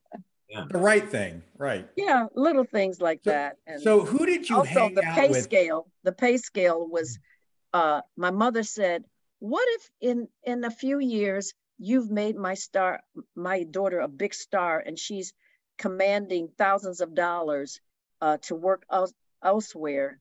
Yeah. 0.54 0.66
The 0.70 0.80
right 0.80 1.08
thing, 1.10 1.44
right. 1.58 1.88
Yeah, 1.96 2.26
little 2.36 2.66
things 2.66 3.00
like 3.00 3.22
So- 3.24 3.30
that. 3.32 3.56
And 3.66 3.82
So 3.82 4.04
who 4.04 4.26
did 4.26 4.50
you 4.50 4.58
also 4.58 4.90
the 4.94 5.02
pay 5.02 5.30
with? 5.30 5.44
scale 5.44 5.88
the 6.04 6.12
pay 6.12 6.36
scale 6.36 6.86
was 6.90 7.18
uh 7.72 8.02
my 8.18 8.32
mother 8.32 8.62
said 8.64 9.06
what 9.40 9.66
if 9.78 9.90
in 10.02 10.28
in 10.44 10.66
a 10.66 10.70
few 10.70 11.00
years 11.00 11.54
you've 11.80 12.12
made 12.12 12.36
my 12.36 12.56
star 12.56 13.00
my 13.34 13.64
daughter 13.64 14.02
a 14.02 14.10
big 14.10 14.34
star 14.34 14.78
and 14.86 15.00
she's 15.00 15.32
commanding 15.78 16.50
thousands 16.58 17.00
of 17.00 17.16
dollars 17.16 17.80
uh 18.20 18.36
to 18.48 18.54
work 18.54 18.84
else, 18.92 19.14
elsewhere 19.42 20.20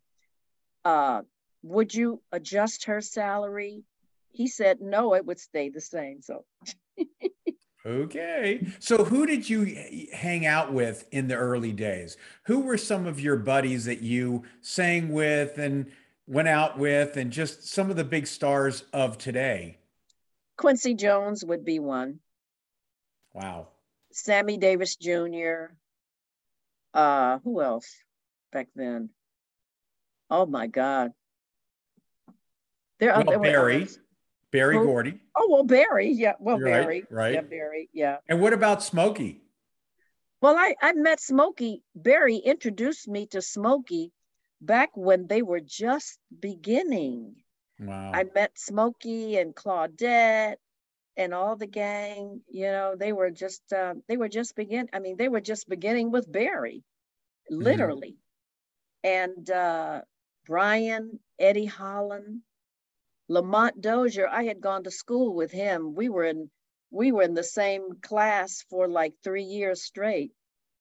uh 0.85 1.23
would 1.62 1.95
you 1.95 2.21
adjust 2.33 2.85
her 2.85 3.00
salary 3.00 3.85
he 4.33 4.47
said 4.47 4.81
no 4.81 5.14
it 5.14 5.25
would 5.25 5.38
stay 5.38 5.69
the 5.69 5.81
same 5.81 6.21
so 6.23 6.45
Okay. 7.87 8.67
So 8.79 9.05
who 9.05 9.25
did 9.25 9.49
you 9.49 9.75
hang 10.12 10.45
out 10.45 10.71
with 10.71 11.09
in 11.12 11.29
the 11.29 11.37
early 11.37 11.73
days? 11.73 12.19
Who 12.43 12.61
were 12.61 12.76
some 12.76 13.07
of 13.07 13.19
your 13.19 13.37
buddies 13.37 13.87
that 13.87 14.02
you 14.02 14.43
sang 14.61 15.09
with 15.09 15.57
and 15.57 15.90
went 16.26 16.49
out 16.49 16.79
with 16.79 17.17
and 17.17 17.33
just 17.33 17.67
some 17.67 17.88
of 17.88 17.97
the 17.97 18.05
big 18.05 18.26
stars 18.26 18.85
of 18.93 19.17
today? 19.17 19.79
quincy 20.59 20.93
jones 20.93 21.43
would 21.43 21.64
be 21.64 21.79
one 21.79 22.21
Wow. 23.33 23.69
Sammy 24.12 24.57
Davis 24.59 24.97
Jr. 24.97 25.67
Uh, 26.93 27.38
who 27.45 27.62
else 27.62 28.02
back 28.52 28.69
then? 28.75 29.11
Oh 30.29 30.47
my 30.47 30.67
God. 30.67 31.12
There, 33.00 33.12
Well, 33.14 33.25
there 33.25 33.40
Berry. 33.40 33.88
Berry 34.52 34.76
Who? 34.76 34.85
Gordy. 34.85 35.21
Oh 35.37 35.49
well, 35.50 35.64
Berry. 35.64 36.11
Yeah, 36.11 36.35
well, 36.38 36.59
You're 36.59 36.69
right, 36.69 36.83
Berry. 36.83 37.04
right. 37.11 37.35
Yeah, 37.35 37.40
Berry. 37.40 37.88
Yeah. 37.92 38.16
And 38.28 38.40
what 38.40 38.52
about 38.52 38.83
Smokey? 38.83 39.40
Well, 40.42 40.57
I 40.57 40.75
I 40.83 40.92
met 40.92 41.21
Smokey. 41.21 41.83
Berry 41.95 42.37
introduced 42.37 43.09
me 43.09 43.26
to 43.28 43.40
Smokey 43.42 44.12
back 44.61 44.90
when 44.95 45.26
they 45.26 45.42
were 45.42 45.61
just 45.61 46.19
beginning. 46.38 47.37
Wow. 47.78 48.12
I 48.12 48.25
met 48.35 48.59
Smokey 48.59 49.38
and 49.38 49.54
Claudette 49.54 50.57
and 51.16 51.33
all 51.33 51.57
the 51.57 51.66
gang. 51.66 52.42
You 52.50 52.66
know, 52.73 52.97
they 52.99 53.12
were 53.12 53.30
just 53.30 53.73
uh, 53.73 53.95
they 54.09 54.16
were 54.16 54.28
just 54.28 54.57
begin. 54.57 54.88
I 54.92 54.99
mean, 54.99 55.16
they 55.16 55.28
were 55.28 55.40
just 55.40 55.69
beginning 55.69 56.11
with 56.11 56.30
Berry, 56.30 56.83
literally, 57.49 58.16
and 59.04 59.49
uh, 59.50 60.02
Brian, 60.47 61.21
Eddie 61.38 61.66
Holland, 61.66 62.40
Lamont 63.30 63.80
Dozier. 63.80 64.26
I 64.26 64.42
had 64.42 64.60
gone 64.60 64.82
to 64.84 64.90
school 64.90 65.32
with 65.34 65.52
him. 65.52 65.94
We 65.94 66.08
were 66.08 66.25
in 66.25 66.50
we 66.90 67.12
were 67.12 67.22
in 67.22 67.34
the 67.34 67.44
same 67.44 68.00
class 68.02 68.64
for 68.68 68.88
like 68.88 69.14
three 69.22 69.44
years 69.44 69.84
straight 69.84 70.32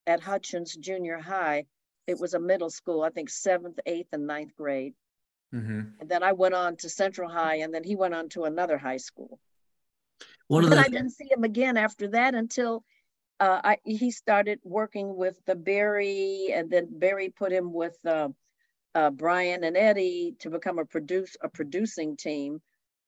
at 0.08 0.20
Hutchins 0.20 0.75
Junior 0.75 1.20
High. 1.20 1.65
It 2.08 2.20
was 2.20 2.34
a 2.34 2.39
middle 2.39 2.72
school, 2.72 3.03
I 3.03 3.12
think 3.12 3.29
seventh, 3.29 3.79
eighth, 3.86 4.08
and 4.13 4.25
ninth 4.25 4.56
grade. 4.58 4.96
hmm 5.51 5.82
And 6.00 6.10
then 6.10 6.24
I 6.24 6.32
went 6.32 6.56
on 6.56 6.75
to 6.77 6.89
Central 6.89 7.29
High, 7.29 7.58
and 7.58 7.72
then 7.72 7.84
he 7.84 7.96
went 7.96 8.15
on 8.15 8.29
to 8.29 8.46
another 8.46 8.79
high 8.79 8.98
school. 8.98 9.39
One 10.48 10.63
But 10.63 10.72
the 10.72 10.79
I 10.79 10.89
didn't 10.89 11.12
see 11.12 11.29
him 11.29 11.44
again 11.44 11.77
after 11.77 12.08
that 12.08 12.34
until 12.34 12.84
uh, 13.39 13.62
I, 13.63 13.77
he 13.84 14.10
started 14.10 14.60
working 14.63 15.15
with 15.15 15.39
the 15.46 15.56
Berry, 15.56 16.51
and 16.51 16.72
then 16.72 16.88
Berry 16.89 17.29
put 17.29 17.51
him 17.51 17.72
with 17.72 17.96
uh, 18.03 18.29
uh, 18.96 19.10
Brian 19.12 19.63
and 19.63 19.77
Eddie 19.77 20.36
to 20.39 20.50
become 20.50 20.79
a 20.79 20.86
produce 20.86 21.36
a 21.41 21.50
producing 21.50 22.17
team, 22.17 22.62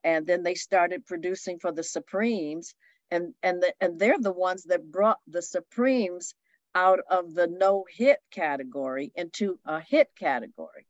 and 0.04 0.26
then 0.26 0.44
they 0.44 0.56
started 0.56 1.06
producing 1.06 1.60
for 1.60 1.72
the 1.72 1.84
Supremes, 1.84 2.76
and 3.10 3.34
and 3.44 3.62
the, 3.62 3.74
and 3.82 4.00
they're 4.00 4.20
the 4.20 4.32
ones 4.32 4.64
that 4.66 4.92
brought 4.92 5.20
the 5.28 5.42
Supremes 5.42 6.36
out 6.76 7.00
of 7.10 7.34
the 7.34 7.48
no 7.48 7.86
hit 7.90 8.20
category 8.32 9.12
into 9.16 9.60
a 9.66 9.82
hit 9.82 10.10
category. 10.16 10.88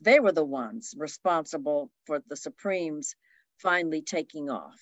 They 0.00 0.20
were 0.20 0.32
the 0.32 0.44
ones 0.44 0.94
responsible 0.96 1.90
for 2.04 2.22
the 2.28 2.36
Supremes 2.36 3.14
finally 3.58 4.02
taking 4.02 4.50
off. 4.50 4.78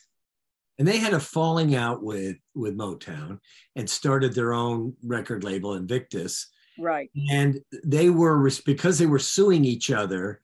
and 0.79 0.89
they 0.89 0.99
had 0.99 1.15
a 1.15 1.21
falling 1.21 1.75
out 1.75 2.03
with 2.03 2.37
with 2.55 2.77
Motown 2.77 3.39
and 3.77 3.89
started 3.89 4.35
their 4.35 4.53
own 4.53 4.95
record 5.03 5.45
label 5.45 5.75
Invictus 5.75 6.49
Right. 6.79 7.11
and 7.31 7.61
they 7.85 8.11
were 8.11 8.51
because 8.67 8.99
they 8.99 9.07
were 9.07 9.19
suing 9.19 9.65
each 9.65 9.91
other 9.91 10.41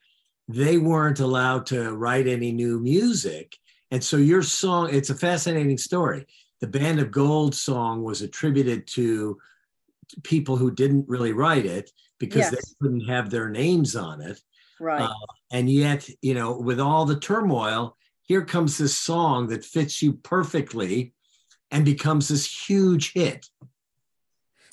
they 0.48 0.78
weren't 0.78 1.20
allowed 1.20 1.66
to 1.66 1.92
write 1.94 2.26
any 2.26 2.52
new 2.52 2.78
music 2.80 3.56
and 3.90 4.02
so 4.02 4.16
your 4.16 4.42
song 4.42 4.88
it's 4.92 5.10
a 5.10 5.14
fascinating 5.14 5.78
story 5.78 6.26
the 6.60 6.66
band 6.66 7.00
of 7.00 7.10
gold 7.10 7.54
song 7.54 8.02
was 8.02 8.22
attributed 8.22 8.86
to 8.86 9.38
people 10.22 10.56
who 10.56 10.70
didn't 10.70 11.08
really 11.08 11.32
write 11.32 11.66
it 11.66 11.90
because 12.18 12.40
Yes. 12.42 12.50
they 12.50 12.74
couldn't 12.80 13.08
have 13.08 13.30
their 13.30 13.48
names 13.48 13.96
on 13.96 14.20
it 14.20 14.40
Right. 14.80 15.02
Uh, 15.02 15.12
and 15.52 15.68
yet 15.68 16.08
you 16.22 16.34
know 16.34 16.58
with 16.58 16.80
all 16.80 17.04
the 17.04 17.18
turmoil 17.20 17.96
here 18.22 18.44
comes 18.44 18.78
this 18.78 18.96
song 18.96 19.48
that 19.48 19.64
fits 19.64 20.00
you 20.02 20.12
perfectly 20.14 21.12
and 21.72 21.84
becomes 21.84 22.28
this 22.28 22.46
huge 22.68 23.12
hit 23.12 23.46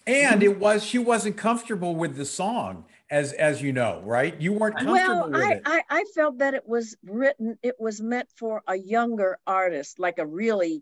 And 0.07 0.41
mm-hmm. 0.41 0.51
it 0.51 0.59
was 0.59 0.83
she 0.83 0.97
wasn't 0.97 1.37
comfortable 1.37 1.95
with 1.95 2.15
the 2.15 2.25
song, 2.25 2.85
as 3.11 3.33
as 3.33 3.61
you 3.61 3.73
know, 3.73 4.01
right? 4.03 4.39
You 4.39 4.53
weren't 4.53 4.75
uh, 4.75 4.85
comfortable 4.85 5.15
well, 5.15 5.31
with 5.31 5.41
I, 5.41 5.51
it. 5.53 5.61
I 5.65 5.83
I 5.89 6.03
felt 6.15 6.39
that 6.39 6.53
it 6.53 6.67
was 6.67 6.95
written, 7.03 7.57
it 7.61 7.75
was 7.77 8.01
meant 8.01 8.29
for 8.35 8.63
a 8.67 8.75
younger 8.75 9.37
artist, 9.45 9.99
like 9.99 10.17
a 10.17 10.25
really, 10.25 10.81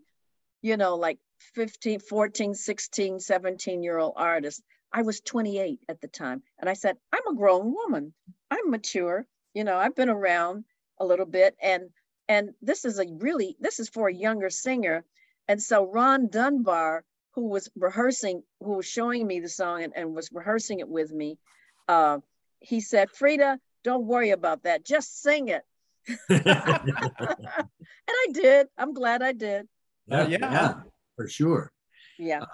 you 0.62 0.76
know, 0.76 0.94
like 0.94 1.18
15, 1.54 2.00
14, 2.00 2.54
16, 2.54 3.20
17 3.20 3.82
year 3.82 3.98
old 3.98 4.14
artist. 4.16 4.62
I 4.92 5.02
was 5.02 5.20
28 5.20 5.80
at 5.88 6.00
the 6.00 6.08
time. 6.08 6.42
And 6.58 6.70
I 6.70 6.74
said, 6.74 6.96
I'm 7.12 7.26
a 7.26 7.36
grown 7.36 7.72
woman. 7.72 8.14
I'm 8.50 8.70
mature. 8.70 9.26
You 9.54 9.64
know, 9.64 9.76
I've 9.76 9.96
been 9.96 10.08
around 10.08 10.64
a 10.98 11.04
little 11.04 11.26
bit. 11.26 11.56
And 11.60 11.90
and 12.28 12.50
this 12.62 12.84
is 12.84 12.98
a 12.98 13.06
really, 13.06 13.56
this 13.60 13.78
is 13.78 13.88
for 13.88 14.08
a 14.08 14.14
younger 14.14 14.50
singer. 14.50 15.04
And 15.48 15.62
so 15.62 15.86
Ron 15.86 16.28
Dunbar, 16.28 17.04
who 17.36 17.48
was 17.48 17.70
rehearsing, 17.76 18.42
who 18.60 18.76
was 18.78 18.86
showing 18.86 19.26
me 19.26 19.40
the 19.40 19.48
song 19.48 19.84
and, 19.84 19.92
and 19.94 20.14
was 20.14 20.30
rehearsing 20.32 20.80
it 20.80 20.88
with 20.88 21.12
me, 21.12 21.38
uh, 21.86 22.18
he 22.60 22.80
said, 22.80 23.08
Freda, 23.10 23.58
don't 23.84 24.06
worry 24.06 24.30
about 24.30 24.64
that. 24.64 24.84
Just 24.84 25.22
sing 25.22 25.48
it. 25.48 25.62
and 26.30 26.42
I 26.46 28.26
did. 28.32 28.68
I'm 28.78 28.94
glad 28.94 29.22
I 29.22 29.32
did. 29.32 29.68
Uh, 30.10 30.26
yeah. 30.28 30.74
for 31.16 31.28
sure 31.28 31.72
Yeah. 32.18 32.44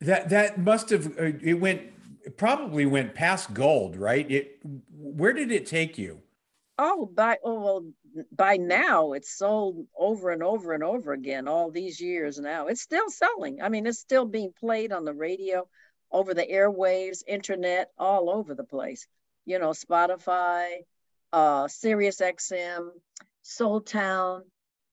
That 0.00 0.30
that 0.30 0.58
must 0.58 0.90
have 0.90 1.06
uh, 1.18 1.32
it 1.42 1.60
went 1.60 1.82
it 2.24 2.36
probably 2.36 2.86
went 2.86 3.14
past 3.14 3.52
gold, 3.52 3.96
right? 3.96 4.30
It 4.30 4.58
where 4.90 5.32
did 5.32 5.50
it 5.50 5.66
take 5.66 5.98
you? 5.98 6.22
Oh, 6.78 7.10
by 7.12 7.38
oh 7.42 7.60
well, 7.60 7.86
by 8.32 8.56
now 8.56 9.12
it's 9.12 9.36
sold 9.36 9.86
over 9.98 10.30
and 10.30 10.42
over 10.42 10.72
and 10.72 10.82
over 10.82 11.12
again. 11.12 11.48
All 11.48 11.70
these 11.70 12.00
years 12.00 12.38
now, 12.38 12.66
it's 12.66 12.82
still 12.82 13.08
selling. 13.10 13.60
I 13.62 13.68
mean, 13.68 13.86
it's 13.86 13.98
still 13.98 14.24
being 14.24 14.52
played 14.58 14.92
on 14.92 15.04
the 15.04 15.14
radio, 15.14 15.66
over 16.10 16.34
the 16.34 16.46
airwaves, 16.46 17.22
internet, 17.26 17.90
all 17.98 18.30
over 18.30 18.54
the 18.54 18.64
place. 18.64 19.06
You 19.44 19.58
know, 19.58 19.70
Spotify, 19.70 20.78
uh, 21.32 21.68
Sirius 21.68 22.20
XM, 22.20 22.88
Soul 23.42 23.80
Town. 23.80 24.42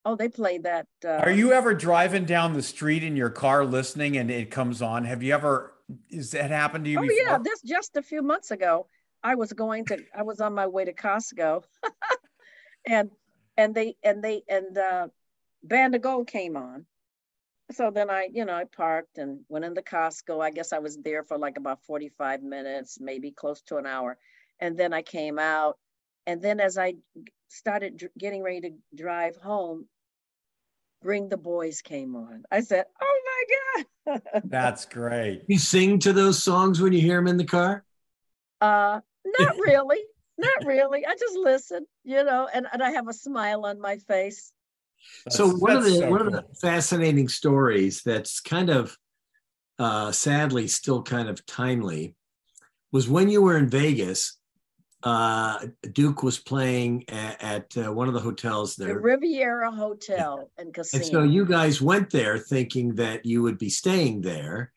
Oh, 0.05 0.15
they 0.15 0.29
play 0.29 0.57
that. 0.59 0.87
Uh, 1.03 1.09
Are 1.09 1.31
you 1.31 1.53
ever 1.53 1.73
driving 1.73 2.25
down 2.25 2.53
the 2.53 2.61
street 2.61 3.03
in 3.03 3.15
your 3.15 3.29
car 3.29 3.65
listening 3.65 4.17
and 4.17 4.29
it 4.29 4.51
comes 4.51 4.81
on? 4.81 5.05
Have 5.05 5.23
you 5.23 5.33
ever 5.33 5.73
has 6.11 6.31
that 6.31 6.51
happened 6.51 6.85
to 6.85 6.91
you 6.91 6.99
Oh 6.99 7.01
before? 7.01 7.15
yeah, 7.25 7.37
this 7.37 7.61
just 7.61 7.95
a 7.95 8.01
few 8.01 8.21
months 8.21 8.51
ago. 8.51 8.87
I 9.23 9.35
was 9.35 9.53
going 9.53 9.85
to 9.85 9.97
I 10.13 10.23
was 10.23 10.41
on 10.41 10.53
my 10.53 10.67
way 10.67 10.83
to 10.83 10.93
Costco 10.93 11.63
and 12.85 13.09
and 13.57 13.73
they 13.75 13.95
and 14.03 14.23
they 14.23 14.43
and 14.47 14.77
uh 14.77 15.07
Band 15.63 15.95
of 15.95 16.01
Gold 16.01 16.27
came 16.27 16.57
on. 16.57 16.85
So 17.71 17.89
then 17.91 18.09
I, 18.09 18.27
you 18.31 18.43
know, 18.43 18.53
I 18.53 18.65
parked 18.65 19.17
and 19.17 19.39
went 19.47 19.63
into 19.65 19.81
Costco. 19.81 20.43
I 20.43 20.51
guess 20.51 20.73
I 20.73 20.79
was 20.79 20.97
there 20.97 21.23
for 21.23 21.37
like 21.37 21.57
about 21.57 21.81
45 21.85 22.43
minutes, 22.43 22.99
maybe 22.99 23.31
close 23.31 23.61
to 23.63 23.77
an 23.77 23.85
hour. 23.85 24.17
And 24.59 24.77
then 24.77 24.93
I 24.93 25.01
came 25.01 25.39
out. 25.39 25.77
And 26.27 26.41
then 26.41 26.59
as 26.59 26.77
I 26.77 26.95
started 27.47 27.97
dr- 27.97 28.11
getting 28.17 28.43
ready 28.43 28.61
to 28.61 28.71
drive 28.95 29.37
home, 29.37 29.87
Bring 31.01 31.29
the 31.29 31.37
Boys 31.37 31.81
came 31.81 32.15
on. 32.15 32.43
I 32.51 32.61
said, 32.61 32.85
Oh 33.01 33.21
my 33.25 34.13
God. 34.13 34.21
That's 34.45 34.85
great. 34.85 35.43
you 35.47 35.57
sing 35.57 35.99
to 35.99 36.13
those 36.13 36.43
songs 36.43 36.81
when 36.81 36.93
you 36.93 37.01
hear 37.01 37.15
them 37.17 37.27
in 37.27 37.37
the 37.37 37.45
car 37.45 37.85
Uh, 38.61 38.99
not 39.25 39.57
really, 39.57 39.99
not 40.37 40.65
really. 40.65 41.05
I 41.05 41.15
just 41.19 41.37
listen, 41.37 41.85
you 42.03 42.23
know, 42.23 42.47
and, 42.53 42.67
and 42.71 42.81
I 42.81 42.91
have 42.91 43.07
a 43.07 43.13
smile 43.13 43.65
on 43.65 43.79
my 43.79 43.97
face. 43.97 44.51
so 45.29 45.49
one 45.49 45.75
of 45.75 45.83
the 45.83 45.91
so 45.91 46.09
one 46.09 46.25
of 46.25 46.31
the 46.31 46.45
fascinating 46.61 47.27
stories 47.27 48.01
that's 48.03 48.39
kind 48.39 48.69
of 48.69 48.97
uh, 49.79 50.11
sadly 50.11 50.67
still 50.67 51.03
kind 51.03 51.29
of 51.29 51.45
timely 51.45 52.15
was 52.91 53.09
when 53.09 53.29
you 53.29 53.41
were 53.41 53.57
in 53.57 53.67
Vegas. 53.69 54.37
Uh, 55.03 55.59
Duke 55.91 56.23
was 56.23 56.39
playing 56.39 57.03
at, 57.09 57.43
at 57.43 57.77
uh, 57.77 57.91
one 57.91 58.07
of 58.07 58.13
the 58.13 58.21
hotels 58.21 58.77
there, 58.77 58.93
The 58.93 58.99
Riviera 58.99 59.69
Hotel 59.69 60.49
and 60.57 60.67
and 60.67 60.73
Casino. 60.73 61.03
so 61.03 61.23
you 61.23 61.45
guys 61.45 61.81
went 61.81 62.09
there 62.09 62.37
thinking 62.37 62.95
that 62.95 63.25
you 63.25 63.41
would 63.41 63.57
be 63.57 63.69
staying 63.69 64.21
there, 64.21 64.71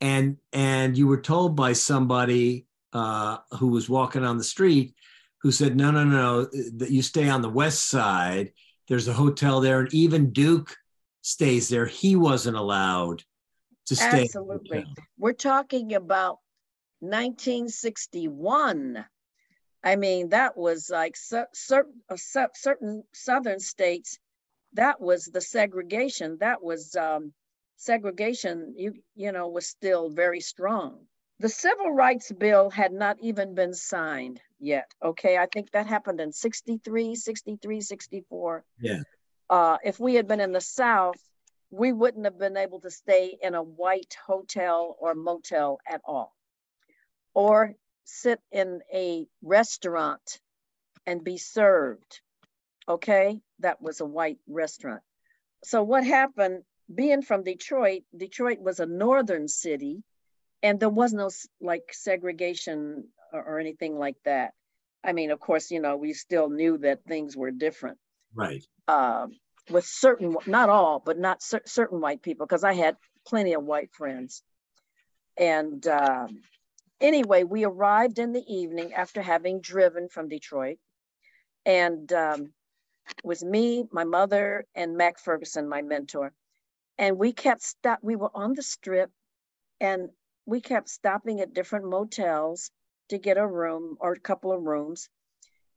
and 0.00 0.38
and 0.54 0.96
you 0.96 1.06
were 1.06 1.20
told 1.20 1.56
by 1.56 1.74
somebody 1.74 2.65
uh, 2.96 3.38
who 3.58 3.68
was 3.68 3.90
walking 3.90 4.24
on 4.24 4.38
the 4.38 4.44
street 4.44 4.94
who 5.42 5.52
said, 5.52 5.76
no, 5.76 5.90
no, 5.90 6.02
no, 6.02 6.46
that 6.76 6.90
you 6.90 7.02
stay 7.02 7.28
on 7.28 7.42
the 7.42 7.50
west 7.50 7.90
side. 7.90 8.52
There's 8.88 9.06
a 9.06 9.12
hotel 9.12 9.60
there, 9.60 9.80
and 9.80 9.92
even 9.92 10.32
Duke 10.32 10.74
stays 11.20 11.68
there. 11.68 11.84
He 11.86 12.16
wasn't 12.16 12.56
allowed 12.56 13.22
to 13.86 13.96
stay. 13.96 14.22
Absolutely. 14.22 14.86
We're 15.18 15.34
talking 15.34 15.94
about 15.94 16.38
1961. 17.00 19.04
I 19.84 19.96
mean, 19.96 20.30
that 20.30 20.56
was 20.56 20.88
like 20.90 21.16
certain 21.16 22.00
uh, 22.08 22.16
certain 22.54 23.04
southern 23.12 23.60
states. 23.60 24.18
That 24.72 24.98
was 25.00 25.26
the 25.26 25.42
segregation. 25.42 26.38
That 26.40 26.62
was 26.62 26.96
um, 26.96 27.34
segregation. 27.76 28.72
You 28.76 28.94
you 29.14 29.32
know 29.32 29.48
was 29.48 29.68
still 29.68 30.08
very 30.08 30.40
strong. 30.40 31.06
The 31.38 31.48
Civil 31.50 31.90
Rights 31.90 32.32
Bill 32.32 32.70
had 32.70 32.92
not 32.92 33.18
even 33.20 33.54
been 33.54 33.74
signed 33.74 34.40
yet. 34.58 34.90
Okay, 35.02 35.36
I 35.36 35.46
think 35.46 35.70
that 35.72 35.86
happened 35.86 36.20
in 36.20 36.32
63, 36.32 37.14
63, 37.14 37.80
64. 37.82 38.64
Yeah. 38.80 39.02
Uh, 39.50 39.76
if 39.84 40.00
we 40.00 40.14
had 40.14 40.26
been 40.26 40.40
in 40.40 40.52
the 40.52 40.60
South, 40.62 41.22
we 41.70 41.92
wouldn't 41.92 42.24
have 42.24 42.38
been 42.38 42.56
able 42.56 42.80
to 42.80 42.90
stay 42.90 43.36
in 43.42 43.54
a 43.54 43.62
white 43.62 44.16
hotel 44.26 44.96
or 44.98 45.14
motel 45.14 45.78
at 45.86 46.00
all, 46.04 46.34
or 47.34 47.74
sit 48.04 48.40
in 48.50 48.80
a 48.92 49.26
restaurant 49.42 50.40
and 51.06 51.22
be 51.22 51.36
served. 51.36 52.20
Okay, 52.88 53.40
that 53.58 53.82
was 53.82 54.00
a 54.00 54.06
white 54.06 54.38
restaurant. 54.48 55.02
So, 55.64 55.82
what 55.82 56.04
happened 56.04 56.62
being 56.92 57.22
from 57.22 57.42
Detroit, 57.42 58.02
Detroit 58.16 58.60
was 58.60 58.80
a 58.80 58.86
northern 58.86 59.48
city, 59.48 60.02
and 60.62 60.80
there 60.80 60.88
was 60.88 61.12
no 61.12 61.30
like 61.60 61.92
segregation 61.92 63.08
or, 63.32 63.42
or 63.42 63.58
anything 63.58 63.98
like 63.98 64.16
that. 64.24 64.52
I 65.04 65.12
mean, 65.12 65.30
of 65.30 65.40
course, 65.40 65.70
you 65.70 65.80
know, 65.80 65.96
we 65.96 66.12
still 66.12 66.48
knew 66.48 66.78
that 66.78 67.04
things 67.04 67.36
were 67.36 67.50
different 67.50 67.98
Right. 68.34 68.64
uh, 68.88 69.28
with 69.70 69.84
certain, 69.84 70.36
not 70.46 70.68
all, 70.68 71.02
but 71.04 71.18
not 71.18 71.42
cer- 71.42 71.62
certain 71.66 72.00
white 72.00 72.22
people, 72.22 72.46
because 72.46 72.64
I 72.64 72.72
had 72.72 72.96
plenty 73.26 73.54
of 73.54 73.62
white 73.62 73.92
friends. 73.92 74.42
And 75.36 75.86
um 75.86 76.42
anyway, 77.00 77.44
we 77.44 77.64
arrived 77.64 78.18
in 78.18 78.32
the 78.32 78.44
evening 78.46 78.94
after 78.94 79.22
having 79.22 79.60
driven 79.60 80.08
from 80.08 80.28
Detroit. 80.28 80.78
And 81.64 82.12
um, 82.12 82.52
it 83.08 83.24
was 83.24 83.44
me, 83.44 83.84
my 83.92 84.04
mother, 84.04 84.64
and 84.74 84.96
Mac 84.96 85.18
Ferguson, 85.18 85.68
my 85.68 85.82
mentor. 85.82 86.32
And 86.98 87.18
we 87.18 87.32
kept 87.32 87.62
stop. 87.62 87.98
We 88.02 88.16
were 88.16 88.30
on 88.34 88.54
the 88.54 88.62
strip, 88.62 89.10
and 89.80 90.08
we 90.46 90.60
kept 90.60 90.88
stopping 90.88 91.40
at 91.40 91.52
different 91.52 91.86
motels 91.86 92.70
to 93.08 93.18
get 93.18 93.36
a 93.36 93.46
room 93.46 93.96
or 94.00 94.12
a 94.12 94.20
couple 94.20 94.52
of 94.52 94.62
rooms. 94.62 95.08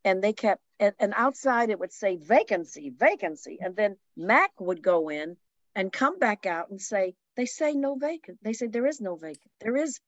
And 0.06 0.24
they 0.24 0.34
kept, 0.34 0.62
and, 0.80 0.94
and 1.00 1.14
outside 1.16 1.70
it 1.70 1.80
would 1.80 1.92
say 1.92 2.16
vacancy, 2.16 2.90
vacancy. 2.90 3.58
And 3.60 3.76
then 3.76 3.98
Mac 4.16 4.52
would 4.62 4.82
go 4.82 5.10
in 5.10 5.36
and 5.76 5.92
come 5.92 6.20
back 6.20 6.46
out 6.46 6.70
and 6.70 6.82
say, 6.82 7.16
they 7.36 7.46
say 7.46 7.74
no 7.74 7.96
vacant. 7.96 8.38
They 8.42 8.54
say 8.54 8.68
there 8.68 8.86
is 8.88 9.02
no 9.02 9.16
vacant. 9.16 9.52
There 9.60 9.76
is 9.76 10.00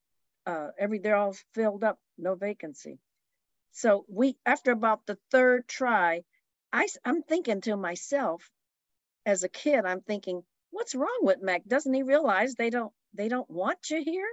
uh, 0.46 0.70
every, 0.78 1.00
they're 1.00 1.16
all 1.16 1.36
filled 1.54 1.84
up, 1.84 2.00
no 2.18 2.36
vacancy. 2.36 3.00
So 3.74 4.06
we, 4.10 4.38
after 4.46 4.72
about 4.72 5.06
the 5.06 5.18
third 5.32 5.68
try, 5.68 6.24
i 6.74 6.88
i'm 7.06 7.22
thinking 7.24 7.62
to 7.62 7.76
myself, 7.76 8.50
as 9.26 9.44
a 9.44 9.50
kid, 9.50 9.86
I'm 9.86 10.02
thinking, 10.02 10.44
what's 10.72 10.96
wrong 10.96 11.20
with 11.22 11.42
Mac? 11.42 11.64
Doesn't 11.66 11.94
he 11.94 12.04
realize 12.04 12.56
they 12.56 12.70
don't, 12.70 12.94
they 13.14 13.28
don't 13.28 13.50
want 13.50 13.90
you 13.90 14.04
here? 14.04 14.28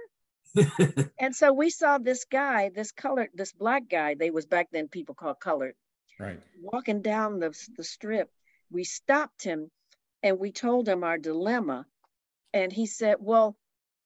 And 1.19 1.35
so 1.35 1.51
we 1.53 1.69
saw 1.69 1.97
this 1.97 2.25
guy, 2.25 2.69
this 2.69 2.91
colored, 2.91 3.29
this 3.33 3.51
black 3.51 3.89
guy, 3.89 4.15
they 4.15 4.29
was 4.31 4.45
back 4.45 4.69
then 4.71 4.87
people 4.87 5.15
called 5.15 5.39
colored, 5.39 5.75
Right. 6.19 6.39
walking 6.61 7.01
down 7.01 7.39
the, 7.39 7.57
the 7.77 7.83
strip. 7.83 8.29
We 8.71 8.83
stopped 8.83 9.43
him 9.43 9.69
and 10.23 10.39
we 10.39 10.51
told 10.51 10.87
him 10.87 11.03
our 11.03 11.17
dilemma. 11.17 11.85
And 12.53 12.71
he 12.71 12.85
said, 12.85 13.17
Well, 13.19 13.57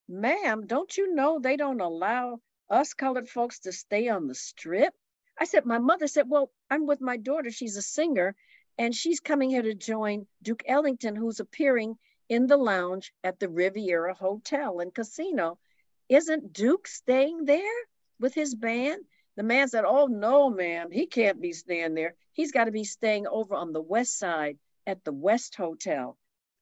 ma'am, 0.09 0.67
don't 0.67 0.95
you 0.97 1.13
know 1.13 1.39
they 1.39 1.55
don't 1.55 1.81
allow 1.81 2.39
us 2.69 2.93
colored 2.93 3.29
folks 3.29 3.59
to 3.59 3.71
stay 3.71 4.09
on 4.09 4.27
the 4.27 4.35
strip? 4.35 4.93
I 5.39 5.45
said, 5.45 5.65
My 5.65 5.79
mother 5.79 6.07
said, 6.07 6.29
Well, 6.29 6.51
I'm 6.69 6.85
with 6.85 7.01
my 7.01 7.17
daughter. 7.17 7.51
She's 7.51 7.77
a 7.77 7.81
singer 7.81 8.35
and 8.77 8.93
she's 8.93 9.19
coming 9.19 9.49
here 9.49 9.61
to 9.61 9.75
join 9.75 10.25
Duke 10.41 10.63
Ellington, 10.67 11.15
who's 11.15 11.39
appearing 11.39 11.97
in 12.29 12.47
the 12.47 12.57
lounge 12.57 13.13
at 13.23 13.39
the 13.39 13.49
Riviera 13.49 14.13
Hotel 14.13 14.79
and 14.79 14.93
Casino. 14.93 15.59
Isn't 16.13 16.53
Duke 16.53 16.87
staying 16.87 17.45
there 17.45 17.79
with 18.19 18.35
his 18.35 18.53
band? 18.53 19.03
The 19.35 19.41
man 19.41 19.67
said, 19.67 19.83
Oh, 19.83 20.05
no, 20.05 20.47
ma'am, 20.47 20.91
he 20.91 21.07
can't 21.07 21.41
be 21.41 21.53
staying 21.53 21.95
there. 21.95 22.13
He's 22.33 22.51
got 22.51 22.65
to 22.65 22.71
be 22.71 22.83
staying 22.83 23.25
over 23.25 23.55
on 23.55 23.73
the 23.73 23.81
west 23.81 24.19
side 24.19 24.59
at 24.85 25.03
the 25.03 25.11
West 25.11 25.55
Hotel. 25.55 26.15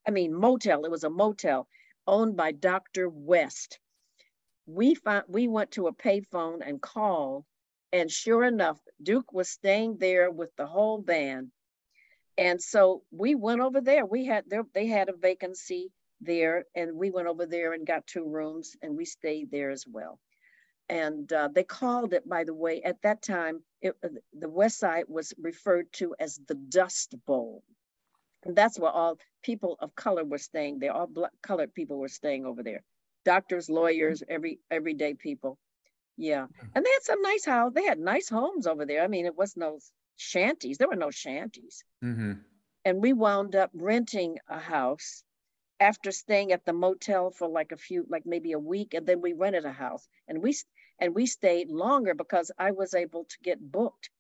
I 0.07 0.11
mean, 0.11 0.33
motel. 0.33 0.85
It 0.85 0.91
was 0.91 1.03
a 1.03 1.09
motel 1.09 1.67
owned 2.07 2.37
by 2.37 2.53
Dr. 2.53 3.09
West. 3.09 3.77
We 4.67 4.95
found 4.95 5.25
we 5.27 5.49
went 5.49 5.71
to 5.71 5.87
a 5.87 5.93
payphone 5.93 6.59
and 6.65 6.81
called, 6.81 7.43
and 7.91 8.09
sure 8.09 8.45
enough, 8.45 8.79
Duke 9.03 9.33
was 9.33 9.49
staying 9.49 9.97
there 9.97 10.31
with 10.31 10.55
the 10.55 10.65
whole 10.65 11.01
band. 11.01 11.51
And 12.37 12.61
so 12.61 13.03
we 13.11 13.35
went 13.35 13.59
over 13.59 13.81
there. 13.81 14.05
We 14.05 14.25
had 14.25 14.45
there, 14.47 14.63
they 14.73 14.87
had 14.87 15.09
a 15.09 15.13
vacancy 15.13 15.91
there, 16.21 16.65
and 16.75 16.95
we 16.95 17.09
went 17.09 17.27
over 17.27 17.45
there 17.45 17.73
and 17.73 17.85
got 17.85 18.07
two 18.07 18.27
rooms, 18.27 18.75
and 18.81 18.95
we 18.95 19.05
stayed 19.05 19.51
there 19.51 19.71
as 19.71 19.85
well. 19.87 20.19
And 20.89 21.31
uh, 21.31 21.49
they 21.53 21.63
called 21.63 22.13
it, 22.13 22.27
by 22.27 22.43
the 22.43 22.53
way, 22.53 22.81
at 22.81 23.01
that 23.03 23.21
time, 23.21 23.61
it, 23.81 23.95
uh, 24.03 24.09
the 24.37 24.49
West 24.49 24.77
Side 24.77 25.05
was 25.07 25.33
referred 25.41 25.91
to 25.93 26.13
as 26.19 26.39
the 26.47 26.55
Dust 26.55 27.15
Bowl. 27.25 27.63
And 28.43 28.55
that's 28.55 28.77
where 28.79 28.91
all 28.91 29.17
people 29.43 29.77
of 29.79 29.95
color 29.95 30.25
were 30.25 30.37
staying 30.37 30.79
there. 30.79 30.91
All 30.91 31.07
black 31.07 31.31
colored 31.41 31.73
people 31.73 31.97
were 31.97 32.09
staying 32.09 32.45
over 32.45 32.63
there. 32.63 32.83
Doctors, 33.23 33.69
lawyers, 33.69 34.23
every 34.27 34.59
everyday 34.69 35.13
people. 35.13 35.57
Yeah. 36.17 36.47
And 36.75 36.85
they 36.85 36.89
had 36.89 37.03
some 37.03 37.21
nice 37.21 37.45
house. 37.45 37.71
They 37.73 37.85
had 37.85 37.99
nice 37.99 38.29
homes 38.29 38.67
over 38.67 38.85
there. 38.85 39.03
I 39.03 39.07
mean, 39.07 39.25
it 39.25 39.37
was 39.37 39.55
no 39.55 39.79
shanties. 40.17 40.77
There 40.77 40.89
were 40.89 40.95
no 40.95 41.11
shanties. 41.11 41.83
hmm 42.01 42.33
And 42.83 43.01
we 43.01 43.13
wound 43.13 43.55
up 43.55 43.69
renting 43.73 44.39
a 44.49 44.59
house 44.59 45.23
after 45.81 46.11
staying 46.11 46.51
at 46.51 46.63
the 46.63 46.73
motel 46.73 47.31
for 47.31 47.47
like 47.47 47.71
a 47.71 47.77
few, 47.77 48.05
like 48.07 48.23
maybe 48.23 48.51
a 48.51 48.59
week, 48.59 48.93
and 48.93 49.07
then 49.07 49.19
we 49.19 49.33
rented 49.33 49.65
a 49.65 49.71
house. 49.71 50.07
And 50.27 50.41
we 50.43 50.55
and 50.99 51.15
we 51.15 51.25
stayed 51.25 51.71
longer 51.71 52.13
because 52.13 52.51
I 52.57 52.69
was 52.71 52.93
able 52.93 53.25
to 53.25 53.37
get 53.41 53.59
booked. 53.59 54.11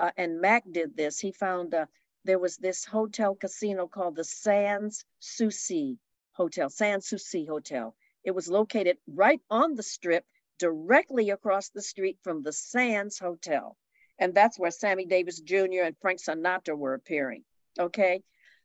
Uh, 0.00 0.10
and 0.16 0.40
Mac 0.40 0.64
did 0.68 0.96
this. 0.96 1.20
He 1.20 1.30
found 1.30 1.72
uh, 1.72 1.86
there 2.24 2.40
was 2.40 2.56
this 2.56 2.84
hotel 2.84 3.36
casino 3.36 3.86
called 3.86 4.16
the 4.16 4.24
Sans 4.24 5.04
Souci 5.20 5.98
Hotel, 6.32 6.68
Sans 6.68 7.06
Souci 7.06 7.44
Hotel. 7.46 7.94
It 8.24 8.32
was 8.32 8.48
located 8.48 8.98
right 9.06 9.40
on 9.48 9.76
the 9.76 9.84
strip, 9.84 10.26
directly 10.58 11.30
across 11.30 11.68
the 11.68 11.82
street 11.82 12.18
from 12.22 12.42
the 12.42 12.52
Sands 12.52 13.20
Hotel. 13.20 13.76
And 14.18 14.34
that's 14.34 14.58
where 14.58 14.72
Sammy 14.72 15.06
Davis 15.06 15.38
Jr. 15.38 15.84
and 15.84 15.96
Frank 16.00 16.20
Sinatra 16.20 16.76
were 16.76 16.94
appearing. 16.94 17.44
Okay. 17.78 18.24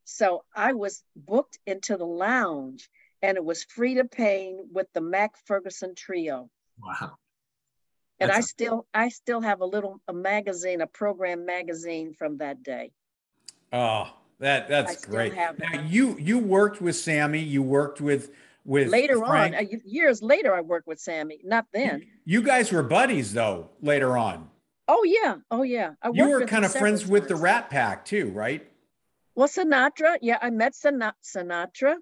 So 0.10 0.44
I 0.56 0.74
was 0.74 1.04
booked 1.16 1.60
into 1.68 1.96
the 1.96 2.06
lounge 2.06 2.90
and 3.22 3.38
it 3.38 3.46
was 3.46 3.64
free 3.64 3.96
to 3.96 4.06
pay 4.06 4.56
with 4.72 4.88
the 4.94 5.02
Mac 5.02 5.34
Ferguson 5.46 5.94
trio. 5.96 6.50
Wow. 6.82 7.18
And 8.20 8.32
I 8.32 8.42
still 8.42 8.86
I 8.94 9.10
still 9.10 9.40
have 9.40 9.62
a 9.62 9.66
little 9.66 10.02
a 10.08 10.14
magazine, 10.14 10.82
a 10.82 10.88
program 10.88 11.46
magazine 11.46 12.14
from 12.18 12.38
that 12.40 12.64
day. 12.64 12.92
Oh, 13.72 14.12
that 14.40 14.68
that's 14.68 15.06
great. 15.06 15.34
Now 15.36 15.84
you 15.88 16.18
you 16.20 16.40
worked 16.40 16.82
with 16.82 16.96
Sammy. 16.96 17.40
You 17.40 17.62
worked 17.62 18.02
with 18.02 18.32
with 18.66 18.90
Later 18.90 19.20
Frank. 19.20 19.56
on, 19.56 19.64
uh, 19.64 19.78
years 19.86 20.22
later, 20.22 20.54
I 20.54 20.62
worked 20.62 20.88
with 20.88 21.00
Sammy. 21.00 21.40
Not 21.46 21.68
then. 21.72 22.06
You 22.26 22.42
guys 22.42 22.72
were 22.72 22.84
buddies 22.84 23.34
though. 23.34 23.70
Later 23.82 24.18
on, 24.18 24.50
Oh 24.90 25.04
yeah, 25.04 25.36
oh 25.52 25.62
yeah. 25.62 25.92
I 26.02 26.10
you 26.12 26.28
were 26.28 26.46
kind 26.48 26.66
of 26.66 26.74
friends 26.74 27.06
with 27.06 27.28
the. 27.28 27.36
Rat 27.36 27.70
Pack 27.70 28.06
too, 28.06 28.32
right? 28.32 28.68
Well, 29.40 29.48
Sinatra, 29.48 30.18
yeah, 30.22 30.38
I 30.42 30.50
met 30.50 30.74
Sinatra. 30.74 31.96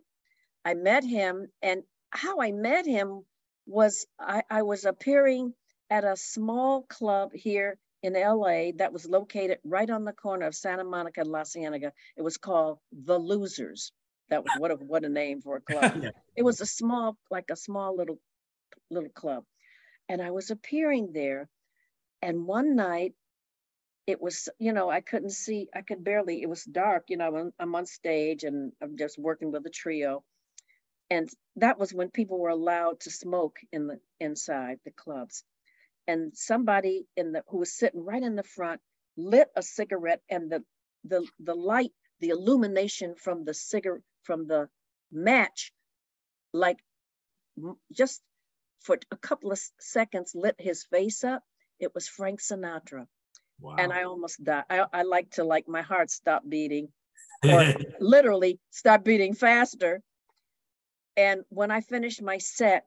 I 0.65 0.73
met 0.73 1.03
him, 1.03 1.45
and 1.61 1.83
how 2.09 2.41
I 2.41 2.51
met 2.51 2.87
him 2.87 3.25
was 3.67 4.07
I, 4.19 4.41
I 4.49 4.63
was 4.63 4.85
appearing 4.85 5.53
at 5.91 6.03
a 6.03 6.17
small 6.17 6.81
club 6.81 7.33
here 7.35 7.77
in 8.01 8.13
LA 8.13 8.71
that 8.77 8.91
was 8.91 9.05
located 9.05 9.59
right 9.63 9.87
on 9.87 10.03
the 10.03 10.13
corner 10.13 10.47
of 10.47 10.55
Santa 10.55 10.83
Monica 10.83 11.21
and 11.21 11.29
La 11.29 11.43
Cienega. 11.43 11.93
It 12.15 12.23
was 12.23 12.37
called 12.37 12.79
The 12.91 13.19
Losers. 13.19 13.91
That 14.31 14.43
was 14.43 14.53
what 14.57 14.71
a 14.71 14.75
what 14.77 15.05
a 15.05 15.09
name 15.09 15.41
for 15.41 15.57
a 15.57 15.61
club. 15.61 16.05
It 16.35 16.41
was 16.41 16.59
a 16.59 16.65
small, 16.65 17.17
like 17.29 17.51
a 17.51 17.55
small 17.55 17.95
little 17.95 18.17
little 18.89 19.11
club. 19.11 19.43
And 20.09 20.23
I 20.23 20.31
was 20.31 20.49
appearing 20.49 21.11
there. 21.13 21.47
And 22.23 22.47
one 22.47 22.75
night 22.75 23.13
it 24.07 24.21
was, 24.21 24.49
you 24.57 24.73
know, 24.73 24.89
I 24.89 25.01
couldn't 25.01 25.31
see, 25.31 25.67
I 25.75 25.81
could 25.81 26.03
barely, 26.03 26.41
it 26.41 26.49
was 26.49 26.63
dark, 26.63 27.05
you 27.09 27.17
know, 27.17 27.35
I'm, 27.35 27.53
I'm 27.59 27.75
on 27.75 27.85
stage 27.85 28.43
and 28.45 28.71
I'm 28.81 28.97
just 28.97 29.19
working 29.19 29.51
with 29.51 29.65
a 29.65 29.69
trio. 29.69 30.23
And 31.09 31.29
that 31.57 31.79
was 31.79 31.93
when 31.93 32.09
people 32.09 32.39
were 32.39 32.49
allowed 32.49 33.01
to 33.01 33.11
smoke 33.11 33.57
in 33.71 33.87
the 33.87 33.99
inside 34.19 34.79
the 34.85 34.91
clubs. 34.91 35.43
And 36.07 36.35
somebody 36.35 37.05
in 37.17 37.33
the 37.33 37.43
who 37.47 37.57
was 37.59 37.73
sitting 37.77 38.03
right 38.03 38.23
in 38.23 38.35
the 38.35 38.43
front 38.43 38.81
lit 39.17 39.49
a 39.55 39.63
cigarette 39.63 40.21
and 40.29 40.51
the 40.51 40.63
the 41.05 41.25
the 41.39 41.55
light, 41.55 41.91
the 42.19 42.29
illumination 42.29 43.15
from 43.15 43.45
the 43.45 43.53
cigarette 43.53 44.03
from 44.23 44.47
the 44.47 44.69
match, 45.11 45.73
like 46.53 46.79
just 47.93 48.21
for 48.81 48.99
a 49.11 49.17
couple 49.17 49.51
of 49.51 49.59
seconds 49.79 50.33
lit 50.35 50.55
his 50.59 50.85
face 50.85 51.23
up. 51.23 51.43
It 51.79 51.93
was 51.95 52.07
Frank 52.07 52.41
Sinatra 52.41 53.07
Wow. 53.59 53.75
and 53.77 53.91
I 53.91 54.03
almost 54.03 54.43
died. 54.43 54.65
I, 54.69 54.85
I 54.93 55.01
like 55.03 55.31
to 55.31 55.43
like 55.43 55.67
my 55.67 55.81
heart 55.81 56.11
stop 56.11 56.43
beating, 56.47 56.89
or 57.43 57.63
literally 57.99 58.59
stop 58.69 59.03
beating 59.03 59.33
faster. 59.33 60.01
And 61.15 61.41
when 61.49 61.71
I 61.71 61.81
finished 61.81 62.21
my 62.21 62.37
set, 62.37 62.85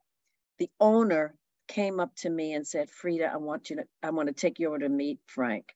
the 0.59 0.71
owner 0.79 1.35
came 1.67 1.99
up 1.99 2.15
to 2.17 2.31
me 2.31 2.53
and 2.53 2.67
said, 2.67 2.89
Freda, 2.89 3.33
I 3.33 3.39
want 3.39 3.71
you 3.71 3.77
to, 3.77 3.85
I 4.03 4.11
want 4.11 4.29
to 4.29 4.35
take 4.35 4.59
you 4.59 4.69
over 4.69 4.79
to 4.79 4.89
meet 4.89 5.19
Frank. 5.27 5.75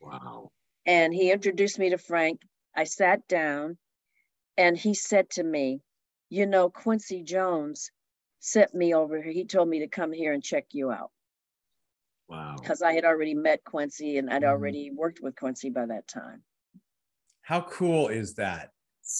wow. 0.00 0.50
And 0.86 1.12
he 1.12 1.32
introduced 1.32 1.78
me 1.78 1.90
to 1.90 1.98
Frank. 1.98 2.40
I 2.74 2.84
sat 2.84 3.26
down 3.28 3.76
and 4.56 4.76
he 4.76 4.94
said 4.94 5.28
to 5.30 5.42
me, 5.42 5.80
You 6.30 6.46
know, 6.46 6.70
Quincy 6.70 7.22
Jones 7.22 7.90
sent 8.40 8.74
me 8.74 8.94
over 8.94 9.20
here. 9.20 9.32
He 9.32 9.44
told 9.44 9.68
me 9.68 9.80
to 9.80 9.88
come 9.88 10.12
here 10.12 10.32
and 10.32 10.42
check 10.42 10.66
you 10.70 10.90
out 10.90 11.10
Wow. 12.28 12.56
because 12.60 12.82
I 12.82 12.92
had 12.92 13.04
already 13.04 13.34
met 13.34 13.62
Quincy 13.64 14.18
and 14.18 14.28
I'd 14.30 14.42
Mhm. 14.42 14.48
already 14.48 14.90
worked 14.90 15.20
with 15.20 15.36
Quincy 15.36 15.70
by 15.70 15.86
that 15.86 16.08
time. 16.08 16.44
How 17.42 17.60
cool 17.62 18.08
is 18.08 18.34
that? 18.34 18.72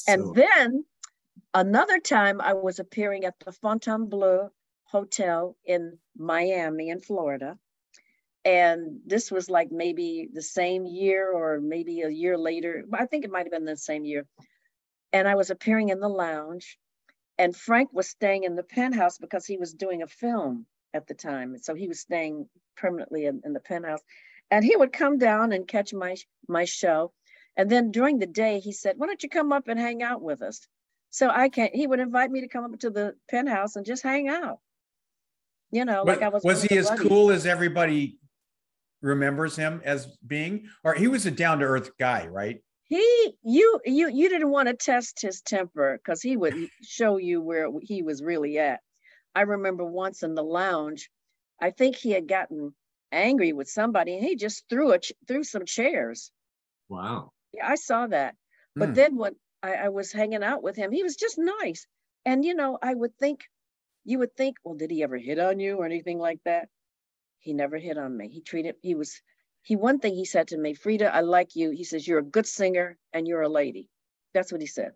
And 0.08 0.22
So- 0.24 0.32
then 0.32 0.84
another 1.54 2.00
time 2.00 2.40
I 2.40 2.52
was 2.54 2.80
appearing 2.80 3.24
at 3.24 3.38
the 3.38 3.52
Fontainebleau 3.52 4.50
Hotel 4.84 5.56
in 5.64 6.00
Miami, 6.16 6.88
in 6.88 7.00
Florida. 7.00 7.58
And 8.44 9.00
this 9.04 9.30
was 9.30 9.48
like 9.50 9.70
maybe 9.72 10.28
the 10.32 10.42
same 10.42 10.86
year 10.86 11.30
or 11.30 11.60
maybe 11.60 12.02
a 12.02 12.08
year 12.08 12.36
later. 12.38 12.84
I 12.92 13.06
think 13.06 13.24
it 13.24 13.30
might 13.30 13.46
have 13.46 13.52
been 13.52 13.64
the 13.64 13.76
same 13.76 14.04
year. 14.04 14.26
And 15.12 15.28
I 15.28 15.34
was 15.36 15.50
appearing 15.50 15.88
in 15.90 16.00
the 16.00 16.08
lounge. 16.08 16.78
And 17.38 17.54
Frank 17.56 17.92
was 17.92 18.08
staying 18.08 18.44
in 18.44 18.54
the 18.56 18.62
penthouse 18.62 19.18
because 19.18 19.46
he 19.46 19.58
was 19.58 19.74
doing 19.74 20.02
a 20.02 20.06
film 20.06 20.66
at 20.96 21.06
the 21.06 21.14
time. 21.14 21.54
And 21.54 21.64
so 21.64 21.74
he 21.74 21.88
was 21.88 22.00
staying 22.00 22.48
permanently 22.76 23.26
in, 23.26 23.42
in 23.44 23.52
the 23.52 23.60
penthouse. 23.60 24.00
And 24.50 24.64
he 24.64 24.76
would 24.76 24.92
come 24.92 25.18
down 25.18 25.52
and 25.52 25.66
catch 25.66 25.92
my 25.92 26.16
my 26.48 26.64
show. 26.64 27.12
And 27.56 27.70
then 27.70 27.90
during 27.90 28.18
the 28.18 28.26
day, 28.26 28.60
he 28.60 28.72
said, 28.72 28.96
Why 28.96 29.06
don't 29.06 29.22
you 29.22 29.28
come 29.28 29.52
up 29.52 29.68
and 29.68 29.78
hang 29.78 30.02
out 30.02 30.22
with 30.22 30.42
us? 30.42 30.66
So 31.10 31.30
I 31.30 31.48
can't, 31.48 31.74
he 31.74 31.86
would 31.86 32.00
invite 32.00 32.30
me 32.30 32.42
to 32.42 32.48
come 32.48 32.64
up 32.64 32.78
to 32.80 32.90
the 32.90 33.14
penthouse 33.30 33.76
and 33.76 33.86
just 33.86 34.02
hang 34.02 34.28
out. 34.28 34.58
You 35.70 35.84
know, 35.84 36.04
like 36.04 36.22
I 36.22 36.28
was 36.28 36.44
was 36.44 36.62
he 36.62 36.76
as 36.76 36.88
buddies. 36.88 37.08
cool 37.08 37.30
as 37.30 37.46
everybody 37.46 38.18
remembers 39.02 39.56
him 39.56 39.80
as 39.84 40.06
being? 40.26 40.66
Or 40.84 40.94
he 40.94 41.08
was 41.08 41.26
a 41.26 41.30
down 41.30 41.58
to 41.58 41.64
earth 41.64 41.90
guy, 41.98 42.26
right? 42.26 42.60
He 42.84 43.34
you 43.42 43.80
you 43.84 44.08
you 44.08 44.28
didn't 44.28 44.50
want 44.50 44.68
to 44.68 44.74
test 44.74 45.20
his 45.20 45.40
temper 45.40 45.98
because 45.98 46.22
he 46.22 46.36
would 46.36 46.54
show 46.82 47.16
you 47.16 47.40
where 47.40 47.68
he 47.82 48.02
was 48.02 48.22
really 48.22 48.58
at. 48.58 48.80
I 49.36 49.42
remember 49.42 49.84
once 49.84 50.22
in 50.22 50.34
the 50.34 50.42
lounge, 50.42 51.10
I 51.60 51.70
think 51.70 51.96
he 51.96 52.10
had 52.12 52.26
gotten 52.26 52.74
angry 53.12 53.52
with 53.52 53.68
somebody 53.68 54.14
and 54.16 54.24
he 54.24 54.34
just 54.34 54.64
threw 54.70 54.92
a 54.92 54.98
ch- 54.98 55.12
threw 55.28 55.44
some 55.44 55.66
chairs. 55.66 56.32
wow. 56.88 57.32
Yeah, 57.52 57.68
I 57.68 57.74
saw 57.74 58.06
that. 58.06 58.34
But 58.74 58.88
Hmm. 58.88 58.94
then 58.94 59.16
when 59.16 59.36
I, 59.62 59.74
I 59.74 59.88
was 59.90 60.10
hanging 60.10 60.42
out 60.42 60.62
with 60.62 60.76
him, 60.76 60.90
he 60.90 61.02
was 61.02 61.16
just 61.16 61.36
nice. 61.38 61.86
And 62.24 62.44
you 62.46 62.54
know, 62.54 62.78
I 62.82 62.94
would 62.94 63.14
think, 63.18 63.44
you 64.04 64.18
would 64.20 64.34
think, 64.36 64.56
well, 64.64 64.74
did 64.74 64.90
he 64.90 65.02
ever 65.02 65.18
hit 65.18 65.38
on 65.38 65.60
you 65.60 65.76
or 65.76 65.84
anything 65.84 66.18
like 66.18 66.40
that? 66.44 66.68
He 67.38 67.52
never 67.52 67.76
hit 67.76 67.98
on 67.98 68.16
me. 68.16 68.28
He 68.28 68.40
treated, 68.40 68.76
he 68.82 68.94
was, 68.94 69.20
he, 69.62 69.76
one 69.76 69.98
thing 69.98 70.14
he 70.14 70.24
said 70.24 70.48
to 70.48 70.58
me, 70.58 70.74
Freda, 70.74 71.10
I 71.12 71.20
like 71.20 71.56
you. 71.56 71.70
He 71.72 71.84
says, 71.84 72.08
you're 72.08 72.20
a 72.20 72.32
good 72.36 72.46
singer 72.46 72.96
and 73.12 73.28
you're 73.28 73.42
a 73.42 73.48
lady. 73.50 73.90
That's 74.32 74.50
what 74.50 74.62
he 74.62 74.66
said. 74.66 74.92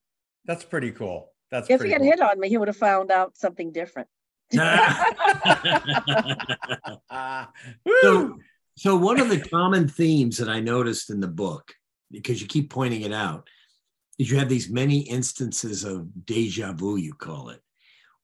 That's 0.46 0.64
pretty 0.64 0.92
cool. 0.92 1.32
That's 1.50 1.68
If 1.68 1.82
he 1.82 1.90
had 1.90 2.00
cool. 2.00 2.10
hit 2.10 2.20
on 2.20 2.40
me, 2.40 2.48
he 2.48 2.56
would 2.58 2.68
have 2.68 2.76
found 2.76 3.10
out 3.10 3.36
something 3.36 3.72
different. 3.72 4.08
So, 8.02 8.38
so 8.76 8.96
one 8.96 9.20
of 9.20 9.28
the 9.28 9.40
common 9.40 9.88
themes 9.88 10.38
that 10.38 10.48
I 10.48 10.60
noticed 10.60 11.10
in 11.10 11.20
the 11.20 11.28
book, 11.28 11.72
because 12.10 12.40
you 12.40 12.48
keep 12.48 12.70
pointing 12.70 13.02
it 13.02 13.12
out, 13.12 13.48
is 14.18 14.30
you 14.30 14.38
have 14.38 14.48
these 14.48 14.70
many 14.70 15.00
instances 15.00 15.84
of 15.84 16.08
deja 16.26 16.72
vu, 16.72 16.96
you 16.96 17.12
call 17.14 17.50
it, 17.50 17.60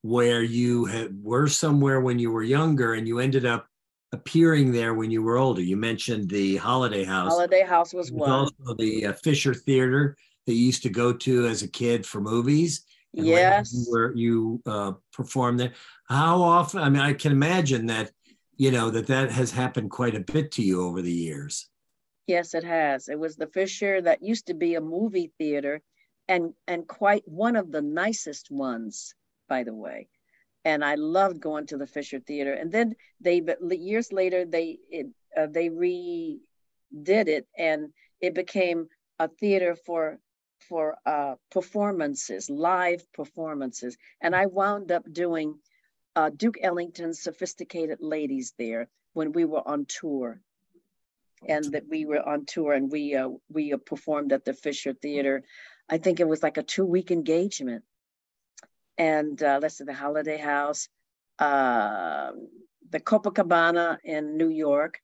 where 0.03 0.43
you 0.43 0.85
had, 0.87 1.23
were 1.23 1.49
somewhere 1.49 2.01
when 2.01 2.19
you 2.19 2.31
were 2.31 2.43
younger 2.43 2.95
and 2.95 3.07
you 3.07 3.19
ended 3.19 3.45
up 3.45 3.67
appearing 4.13 4.73
there 4.73 4.95
when 4.95 5.11
you 5.11 5.23
were 5.23 5.37
older. 5.37 5.61
You 5.61 5.77
mentioned 5.77 6.29
the 6.29 6.57
Holiday 6.57 7.05
House. 7.05 7.33
Holiday 7.33 7.63
House 7.63 7.93
was 7.93 8.11
one. 8.11 8.31
also 8.31 8.75
the 8.79 9.07
uh, 9.07 9.13
Fisher 9.15 9.55
Theater 9.55 10.17
that 10.47 10.55
you 10.55 10.65
used 10.67 10.83
to 10.85 10.91
go 10.91 11.13
to 11.13 11.47
as 11.47 11.63
a 11.63 11.69
kid 11.69 12.07
for 12.07 12.21
movies. 12.21 12.85
Yes. 13.13 13.73
you 13.73 13.87
were 13.91 14.15
you 14.15 14.63
uh, 14.67 14.93
performed 15.13 15.59
there. 15.59 15.73
How 16.09 16.41
often? 16.43 16.81
I 16.81 16.89
mean, 16.89 17.03
I 17.03 17.13
can 17.15 17.33
imagine 17.33 17.87
that 17.87 18.11
you 18.57 18.71
know 18.71 18.91
that 18.91 19.09
that 19.09 19.31
has 19.31 19.51
happened 19.51 19.91
quite 19.91 20.15
a 20.15 20.21
bit 20.21 20.53
to 20.53 20.63
you 20.63 20.83
over 20.83 21.03
the 21.03 21.13
years. 21.13 21.69
Yes, 22.27 22.55
it 22.55 22.65
has. 22.65 23.09
It 23.09 23.19
was 23.19 23.37
the 23.37 23.47
Fisher 23.47 24.01
that 24.03 24.23
used 24.23 24.47
to 24.47 24.55
be 24.55 24.75
a 24.75 24.81
movie 24.81 25.33
theater 25.39 25.83
and 26.29 26.55
and 26.67 26.87
quite 26.87 27.23
one 27.27 27.57
of 27.57 27.71
the 27.71 27.83
nicest 27.83 28.51
ones, 28.51 29.15
by 29.49 29.65
the 29.65 29.75
way. 29.75 30.09
And 30.65 30.85
I 30.85 30.97
loved 30.97 31.41
going 31.41 31.67
to 31.67 31.77
the 31.77 31.87
Fisher 31.87 32.19
Theater. 32.19 32.53
And 32.53 32.73
then 32.73 32.97
they 33.21 33.41
but 33.41 33.61
years 33.79 34.13
later 34.13 34.45
they 34.45 34.79
it, 34.91 35.07
uh, 35.37 35.47
they 35.47 35.69
redid 35.69 36.39
it 37.29 37.47
and 37.57 37.93
it 38.21 38.35
became 38.35 38.89
a 39.19 39.29
theater 39.29 39.77
for 39.87 40.19
for 40.69 40.97
uh, 41.07 41.35
performances, 41.51 42.51
live 42.51 43.05
performances. 43.13 43.97
And 44.21 44.35
I 44.35 44.47
wound 44.47 44.91
up 44.91 45.05
doing 45.13 45.59
uh, 46.17 46.31
Duke 46.31 46.57
Ellington's 46.63 47.21
Sophisticated 47.21 47.99
Ladies 48.01 48.55
there 48.59 48.89
when 49.13 49.33
we 49.33 49.45
were 49.45 49.67
on 49.67 49.85
tour 49.87 50.41
and 51.47 51.65
that 51.73 51.87
we 51.89 52.07
were 52.07 52.27
on 52.27 52.47
tour 52.47 52.73
and 52.73 52.91
we 52.91 53.15
uh, 53.15 53.29
we 53.51 53.75
uh, 53.75 53.77
performed 53.77 54.33
at 54.33 54.45
the 54.45 54.55
Fisher 54.55 54.95
Theater. 54.95 55.45
I 55.89 55.99
think 55.99 56.19
it 56.19 56.27
was 56.27 56.43
like 56.43 56.57
a 56.57 56.63
two 56.63 56.87
week 56.87 57.11
engagement, 57.11 57.85
and 58.97 59.41
uh, 59.43 59.59
let's 59.61 59.77
see, 59.79 59.85
the 59.85 59.95
Holiday 59.95 60.39
House, 60.39 60.89
uh, 61.39 62.31
the 62.91 63.01
Copacabana 63.01 63.99
in 64.03 64.39
New 64.39 64.49
York. 64.49 65.01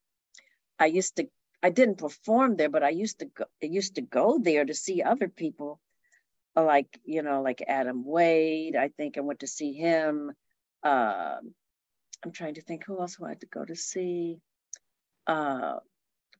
I 0.79 0.87
used 0.87 1.17
to 1.17 1.27
I 1.61 1.69
didn't 1.69 1.99
perform 1.99 2.57
there, 2.57 2.69
but 2.69 2.83
I 2.83 2.89
used 2.89 3.19
to 3.19 3.25
go, 3.25 3.45
I 3.61 3.67
used 3.67 3.95
to 3.95 4.01
go 4.01 4.39
there 4.41 4.65
to 4.65 4.73
see 4.73 5.03
other 5.03 5.29
people, 5.29 5.79
like 6.55 6.99
you 7.05 7.21
know, 7.21 7.43
like 7.43 7.63
Adam 7.67 8.03
Wade. 8.03 8.75
I 8.75 8.87
think 8.87 9.17
I 9.17 9.21
went 9.21 9.41
to 9.41 9.47
see 9.47 9.73
him. 9.73 10.33
Um 10.83 11.53
I'm 12.25 12.31
trying 12.31 12.53
to 12.55 12.61
think 12.61 12.85
who 12.85 12.99
else 12.99 13.17
I 13.23 13.29
had 13.29 13.41
to 13.41 13.47
go 13.47 13.65
to 13.65 13.75
see. 13.75 14.37
Uh, 15.27 15.75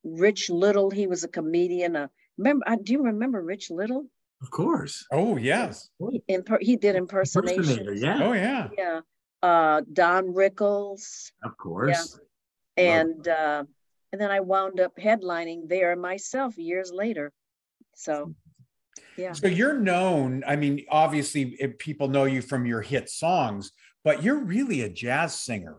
Rich 0.03 0.49
Little, 0.49 0.89
he 0.89 1.07
was 1.07 1.23
a 1.23 1.27
comedian. 1.27 1.95
Uh, 1.95 2.07
remember, 2.37 2.63
I, 2.67 2.77
do 2.77 2.93
you 2.93 3.03
remember 3.03 3.41
Rich 3.41 3.69
Little? 3.69 4.05
Of 4.41 4.49
course. 4.49 5.05
Oh, 5.11 5.37
yes. 5.37 5.89
In 6.27 6.43
per, 6.43 6.57
he 6.61 6.75
did 6.75 6.95
impersonation. 6.95 7.97
yeah, 7.97 8.19
Oh, 8.21 8.33
yeah. 8.33 8.67
Yeah. 8.77 8.99
Uh, 9.41 9.81
Don 9.91 10.33
Rickles, 10.33 11.31
of 11.43 11.57
course. 11.57 12.17
Yeah. 12.77 13.01
and 13.01 13.27
uh, 13.27 13.63
and 14.13 14.21
then 14.21 14.31
I 14.31 14.39
wound 14.39 14.79
up 14.79 14.95
headlining 14.97 15.67
there 15.67 15.97
myself 15.97 16.57
years 16.57 16.93
later. 16.93 17.33
So, 17.93 18.33
yeah. 19.17 19.33
So 19.33 19.47
you're 19.47 19.77
known. 19.77 20.43
I 20.47 20.55
mean, 20.55 20.85
obviously, 20.89 21.57
if 21.59 21.77
people 21.77 22.07
know 22.07 22.23
you 22.23 22.41
from 22.41 22.65
your 22.65 22.81
hit 22.81 23.09
songs, 23.09 23.71
but 24.03 24.23
you're 24.23 24.39
really 24.39 24.81
a 24.81 24.89
jazz 24.89 25.39
singer. 25.39 25.77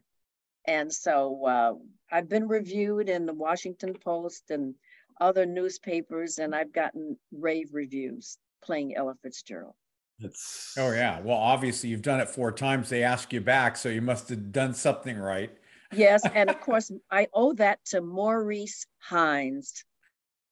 And 0.64 0.94
so 0.94 1.44
uh, 1.44 1.72
I've 2.08 2.28
been 2.28 2.46
reviewed 2.46 3.08
in 3.08 3.26
the 3.26 3.34
Washington 3.34 3.94
Post 3.94 4.52
and 4.52 4.76
other 5.20 5.44
newspapers, 5.44 6.38
and 6.38 6.54
I've 6.54 6.72
gotten 6.72 7.18
rave 7.32 7.70
reviews 7.72 8.38
playing 8.62 8.94
Ella 8.94 9.16
Fitzgerald. 9.24 9.74
That's 10.22 10.74
Oh 10.78 10.92
yeah. 10.92 11.20
Well, 11.20 11.36
obviously 11.36 11.90
you've 11.90 12.02
done 12.02 12.20
it 12.20 12.28
four 12.28 12.52
times. 12.52 12.88
They 12.88 13.02
ask 13.02 13.32
you 13.32 13.40
back, 13.40 13.76
so 13.76 13.88
you 13.88 14.00
must 14.02 14.28
have 14.28 14.52
done 14.52 14.72
something 14.74 15.18
right. 15.18 15.50
Yes, 15.92 16.22
and 16.34 16.48
of 16.48 16.60
course 16.60 16.90
I 17.10 17.26
owe 17.34 17.52
that 17.54 17.84
to 17.86 18.00
Maurice 18.00 18.86
Hines, 19.00 19.84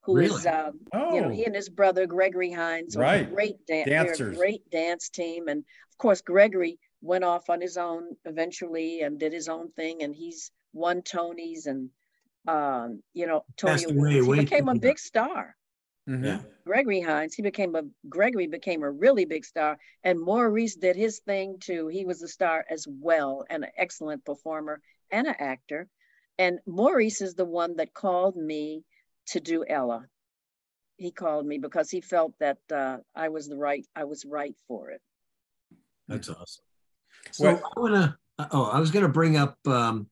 who 0.02 0.18
is, 0.18 0.30
Really? 0.44 0.46
um, 0.48 0.80
you 1.14 1.20
know, 1.22 1.26
Oh. 1.28 1.30
he 1.30 1.44
and 1.44 1.54
his 1.54 1.68
brother 1.68 2.06
Gregory 2.06 2.50
Hines 2.52 2.96
are 2.96 3.00
a 3.00 3.02
Right. 3.04 3.30
great 3.34 3.66
dan- 3.66 3.84
they're 3.88 4.02
a 4.02 4.06
Dancers. 4.06 4.36
great 4.36 4.68
dance 4.70 5.08
team, 5.08 5.48
and 5.48 5.60
of 5.60 5.98
course 5.98 6.20
Gregory 6.20 6.78
went 7.02 7.24
off 7.24 7.48
on 7.48 7.60
his 7.60 7.76
own 7.78 8.16
eventually 8.26 9.00
and 9.02 9.18
did 9.18 9.32
his 9.32 9.48
own 9.48 9.70
thing, 9.72 10.02
and 10.02 10.14
he's 10.14 10.50
won 10.72 11.00
Tonys 11.02 11.66
and 11.66 11.90
um, 12.48 13.02
you 13.12 13.26
know 13.26 13.44
Tony 13.56 13.72
Passed 13.74 13.90
away 13.90 14.18
Awards. 14.18 14.38
He 14.40 14.44
became 14.46 14.68
a 14.68 14.74
big 14.74 14.98
star. 14.98 15.56
Mhm. 16.08 16.24
Yeah. 16.24 16.42
Gregory 16.64 17.00
Hines, 17.00 17.34
he 17.34 17.42
became 17.42 17.74
a 17.74 17.82
Gregory 18.08 18.46
became 18.46 18.82
a 18.82 18.90
really 18.90 19.24
big 19.24 19.44
star, 19.44 19.78
and 20.02 20.20
Maurice 20.20 20.76
did 20.76 20.96
his 20.96 21.20
thing 21.20 21.58
too. 21.58 21.88
He 21.88 22.04
was 22.04 22.22
a 22.22 22.28
star 22.28 22.64
as 22.70 22.86
well, 22.88 23.44
and 23.50 23.64
an 23.64 23.70
excellent 23.76 24.24
performer 24.24 24.80
and 25.10 25.26
an 25.26 25.36
actor. 25.38 25.88
And 26.38 26.60
Maurice 26.66 27.20
is 27.20 27.34
the 27.34 27.44
one 27.44 27.76
that 27.76 27.92
called 27.92 28.36
me 28.36 28.84
to 29.28 29.40
do 29.40 29.64
Ella. 29.68 30.06
He 30.96 31.10
called 31.10 31.46
me 31.46 31.58
because 31.58 31.90
he 31.90 32.00
felt 32.00 32.34
that 32.40 32.58
uh, 32.72 32.98
I 33.14 33.28
was 33.28 33.48
the 33.48 33.56
right, 33.56 33.86
I 33.94 34.04
was 34.04 34.24
right 34.24 34.56
for 34.68 34.90
it. 34.90 35.00
That's 36.08 36.28
awesome. 36.28 36.64
So 37.32 37.44
Well- 37.44 37.72
I 37.76 37.80
want 37.80 37.94
to. 37.94 38.18
Oh, 38.52 38.64
I 38.64 38.80
was 38.80 38.90
going 38.90 39.02
to 39.04 39.12
bring 39.12 39.36
up 39.36 39.58
um, 39.66 40.08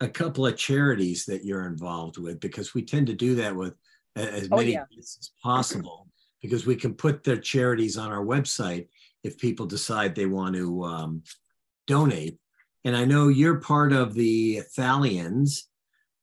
a 0.00 0.08
couple 0.08 0.46
of 0.46 0.56
charities 0.56 1.26
that 1.26 1.44
you're 1.44 1.66
involved 1.66 2.16
with 2.16 2.40
because 2.40 2.72
we 2.72 2.82
tend 2.82 3.08
to 3.08 3.14
do 3.14 3.34
that 3.36 3.54
with 3.54 3.74
a- 4.18 4.32
as 4.32 4.48
Oh, 4.50 4.56
many 4.56 4.72
yeah. 4.72 4.84
as 4.98 5.30
possible 5.42 6.08
because 6.42 6.66
we 6.66 6.76
can 6.76 6.94
put 6.94 7.24
their 7.24 7.38
charities 7.38 7.96
on 7.96 8.10
our 8.10 8.24
website 8.24 8.88
if 9.24 9.38
people 9.38 9.66
decide 9.66 10.14
they 10.14 10.26
want 10.26 10.54
to 10.54 10.84
um, 10.84 11.22
donate. 11.86 12.38
And 12.84 12.96
I 12.96 13.04
know 13.04 13.28
you're 13.28 13.60
part 13.60 13.92
of 13.92 14.14
the 14.14 14.62
Thalians. 14.76 15.62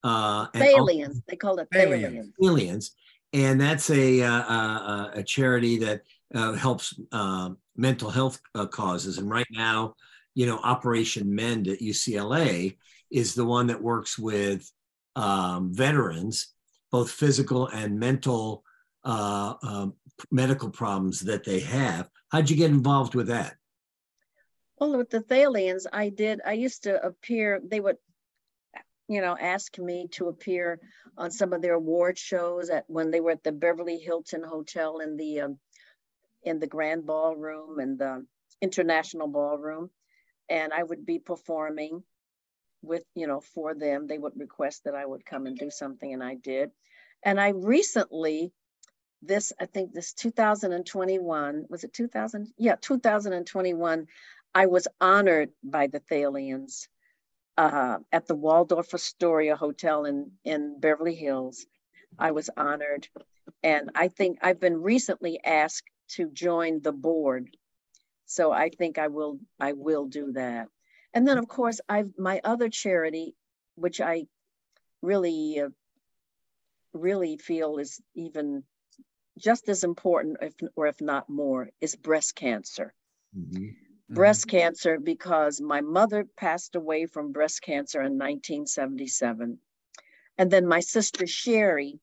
Uh, 0.04 0.48
Thalians, 0.52 1.22
they 1.28 1.36
call 1.36 1.60
it 1.60 1.68
Thalians. 1.74 2.32
Thalians. 2.42 2.92
And 3.34 3.60
that's 3.60 3.90
a 3.90 4.22
uh, 4.22 4.32
uh, 4.44 5.12
a 5.16 5.24
charity 5.24 5.78
that 5.80 6.02
uh, 6.34 6.54
helps 6.54 6.98
uh, 7.12 7.50
mental 7.76 8.10
health 8.10 8.40
uh, 8.56 8.66
causes. 8.68 9.18
And 9.18 9.30
right 9.30 9.48
now, 9.52 9.96
you 10.36 10.46
know, 10.46 10.60
Operation 10.60 11.34
Mend 11.36 11.68
at 11.68 11.80
UCLA 11.80 12.78
is 13.12 13.36
the 13.36 13.44
one 13.46 13.68
that 13.68 13.82
works 13.82 14.18
with 14.18 14.70
um, 15.18 15.74
veterans, 15.74 16.54
both 16.96 17.12
physical 17.12 17.68
and 17.68 18.00
mental 18.00 18.64
uh, 19.04 19.54
um, 19.62 19.94
medical 20.32 20.70
problems 20.70 21.20
that 21.20 21.44
they 21.44 21.60
have. 21.60 22.10
How'd 22.30 22.50
you 22.50 22.56
get 22.56 22.72
involved 22.72 23.16
with 23.16 23.28
that? 23.28 23.58
Well, 24.80 24.98
with 24.98 25.10
the 25.10 25.20
Thalians, 25.20 25.86
I 25.92 26.08
did, 26.08 26.40
I 26.46 26.54
used 26.54 26.84
to 26.84 26.94
appear, 27.06 27.60
they 27.62 27.82
would, 27.82 27.98
you 29.10 29.20
know, 29.20 29.36
ask 29.38 29.78
me 29.78 30.08
to 30.12 30.30
appear 30.30 30.80
on 31.18 31.32
some 31.32 31.52
of 31.52 31.62
their 31.62 31.74
award 31.74 32.18
shows 32.18 32.70
at, 32.70 32.86
when 32.88 33.12
they 33.12 33.20
were 33.20 33.32
at 33.32 33.44
the 33.44 33.52
Beverly 33.52 33.98
Hilton 33.98 34.44
Hotel 34.44 35.00
in 35.00 35.18
the, 35.18 35.42
um, 35.42 35.60
in 36.44 36.60
the 36.60 36.68
Grand 36.76 37.06
Ballroom 37.06 37.80
and 37.80 38.00
the 38.00 38.26
International 38.62 39.28
Ballroom. 39.28 39.90
And 40.48 40.72
I 40.72 40.82
would 40.82 41.06
be 41.06 41.20
performing 41.20 42.04
with, 42.82 43.04
you 43.16 43.28
know, 43.28 43.42
for 43.42 43.74
them. 43.74 44.08
They 44.08 44.18
would 44.18 44.38
request 44.38 44.84
that 44.86 44.96
I 44.96 45.06
would 45.06 45.26
come 45.26 45.46
and 45.46 45.58
do 45.58 45.70
something 45.70 46.14
and 46.14 46.24
I 46.24 46.36
did. 46.36 46.72
And 47.24 47.40
I 47.40 47.50
recently, 47.50 48.52
this, 49.22 49.52
I 49.60 49.66
think 49.66 49.94
this 49.94 50.14
2021, 50.14 51.66
was 51.70 51.84
it 51.84 51.94
2000? 51.94 52.54
Yeah, 52.58 52.76
2021, 52.80 54.08
I 54.54 54.66
was 54.68 54.88
honored 55.02 55.50
by 55.64 55.88
the 55.88 56.00
Thalians 56.00 56.88
uh, 57.58 57.98
at 58.12 58.28
the 58.28 58.36
Waldorf 58.36 58.94
Astoria 58.94 59.56
Hotel 59.56 60.06
in, 60.06 60.32
in 60.44 60.80
Beverly 60.80 61.16
Hills. 61.16 61.66
I 62.18 62.32
was 62.32 62.50
honored. 62.56 63.08
And 63.64 63.92
I 63.96 64.08
think 64.08 64.40
I've 64.42 64.60
been 64.60 64.82
recently 64.82 65.40
asked 65.44 65.90
to 66.10 66.30
join 66.30 66.82
the 66.82 66.92
board. 66.92 67.56
So 68.26 68.52
I 68.52 68.70
think 68.70 68.98
I 68.98 69.08
will, 69.08 69.40
I 69.60 69.74
will 69.74 70.06
do 70.06 70.34
that. 70.34 70.68
And 71.16 71.28
then 71.28 71.40
of 71.40 71.48
course, 71.48 71.82
I've, 71.90 72.12
my 72.18 72.42
other 72.44 72.70
charity, 72.70 73.36
which 73.76 74.00
I 74.00 74.28
really, 75.02 75.62
uh, 75.62 75.70
really 76.94 77.38
feel 77.38 77.78
is 77.78 78.00
even 78.14 78.64
just 79.40 79.68
as 79.70 79.84
important, 79.84 80.38
if, 80.42 80.54
or 80.76 80.88
if 80.88 81.02
not 81.02 81.30
more, 81.30 81.70
is 81.82 81.96
breast 81.96 82.36
cancer 82.36 82.94
breast 84.10 84.48
cancer 84.48 85.00
because 85.00 85.60
my 85.60 85.82
mother 85.82 86.26
passed 86.38 86.76
away 86.76 87.06
from 87.06 87.32
breast 87.32 87.62
cancer 87.62 88.00
in 88.00 88.14
1977. 88.18 89.58
And 90.38 90.52
then 90.52 90.68
my 90.68 90.80
sister 90.80 91.26
Scherrie, 91.26 92.00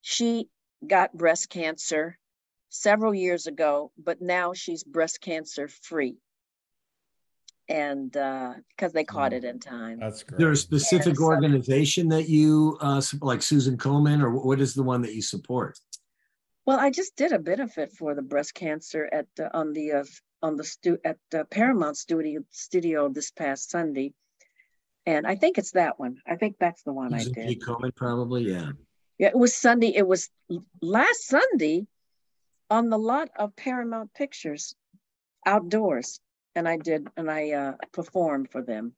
she 0.00 0.48
got 0.86 1.16
breast 1.16 1.48
cancer 1.50 2.18
several 2.68 3.14
years 3.14 3.46
ago, 3.46 3.92
but 3.96 4.20
now 4.20 4.52
she's 4.54 4.82
breast 4.82 5.20
cancer 5.20 5.68
free. 5.68 6.16
And 7.68 8.12
because 8.12 8.92
they 8.92 9.02
caught 9.04 9.32
it 9.32 9.42
in 9.44 9.58
time. 9.58 9.98
That's 9.98 10.22
great. 10.22 10.38
There 10.38 10.50
a 10.52 10.56
specific 10.56 11.14
Yes. 11.14 11.20
organization 11.20 12.08
that 12.08 12.28
you 12.28 12.78
uh, 12.80 13.02
like 13.20 13.42
Susan 13.42 13.76
Komen, 13.76 14.22
or 14.22 14.30
what 14.30 14.60
is 14.60 14.74
the 14.74 14.84
one 14.84 15.02
that 15.02 15.14
you 15.14 15.22
support? 15.22 15.78
Well, 16.64 16.78
I 16.78 16.90
just 16.90 17.16
did 17.16 17.32
a 17.32 17.38
benefit 17.40 17.92
for 17.92 18.14
the 18.14 18.22
breast 18.22 18.54
cancer 18.54 19.08
at 19.12 19.26
uh, 19.40 19.48
on 19.52 19.72
the 19.72 19.92
uh, 19.92 20.04
on 20.42 20.56
the 20.56 20.64
stu- 20.64 21.00
at 21.04 21.18
uh, 21.34 21.42
Paramount 21.44 21.96
Studio 21.96 22.42
Studio 22.50 23.08
this 23.08 23.32
past 23.32 23.70
Sunday, 23.70 24.14
and 25.04 25.26
I 25.26 25.34
think 25.34 25.58
it's 25.58 25.72
that 25.72 25.98
one. 25.98 26.18
I 26.26 26.36
think 26.36 26.56
that's 26.60 26.82
the 26.84 26.92
one 26.92 27.10
Susan 27.18 27.32
I 27.36 27.48
G. 27.48 27.54
did. 27.54 27.62
Komen, 27.62 27.94
probably, 27.96 28.44
yeah. 28.44 28.72
Yeah, 29.18 29.28
it 29.28 29.38
was 29.38 29.56
Sunday. 29.56 29.92
It 29.94 30.06
was 30.06 30.28
last 30.80 31.26
Sunday 31.26 31.86
on 32.70 32.90
the 32.90 32.98
lot 32.98 33.30
of 33.36 33.56
Paramount 33.56 34.12
Pictures 34.14 34.74
outdoors, 35.44 36.20
and 36.56 36.68
I 36.68 36.76
did 36.78 37.06
and 37.16 37.30
I 37.30 37.52
uh, 37.52 37.72
performed 37.92 38.50
for 38.50 38.62
them. 38.62 38.94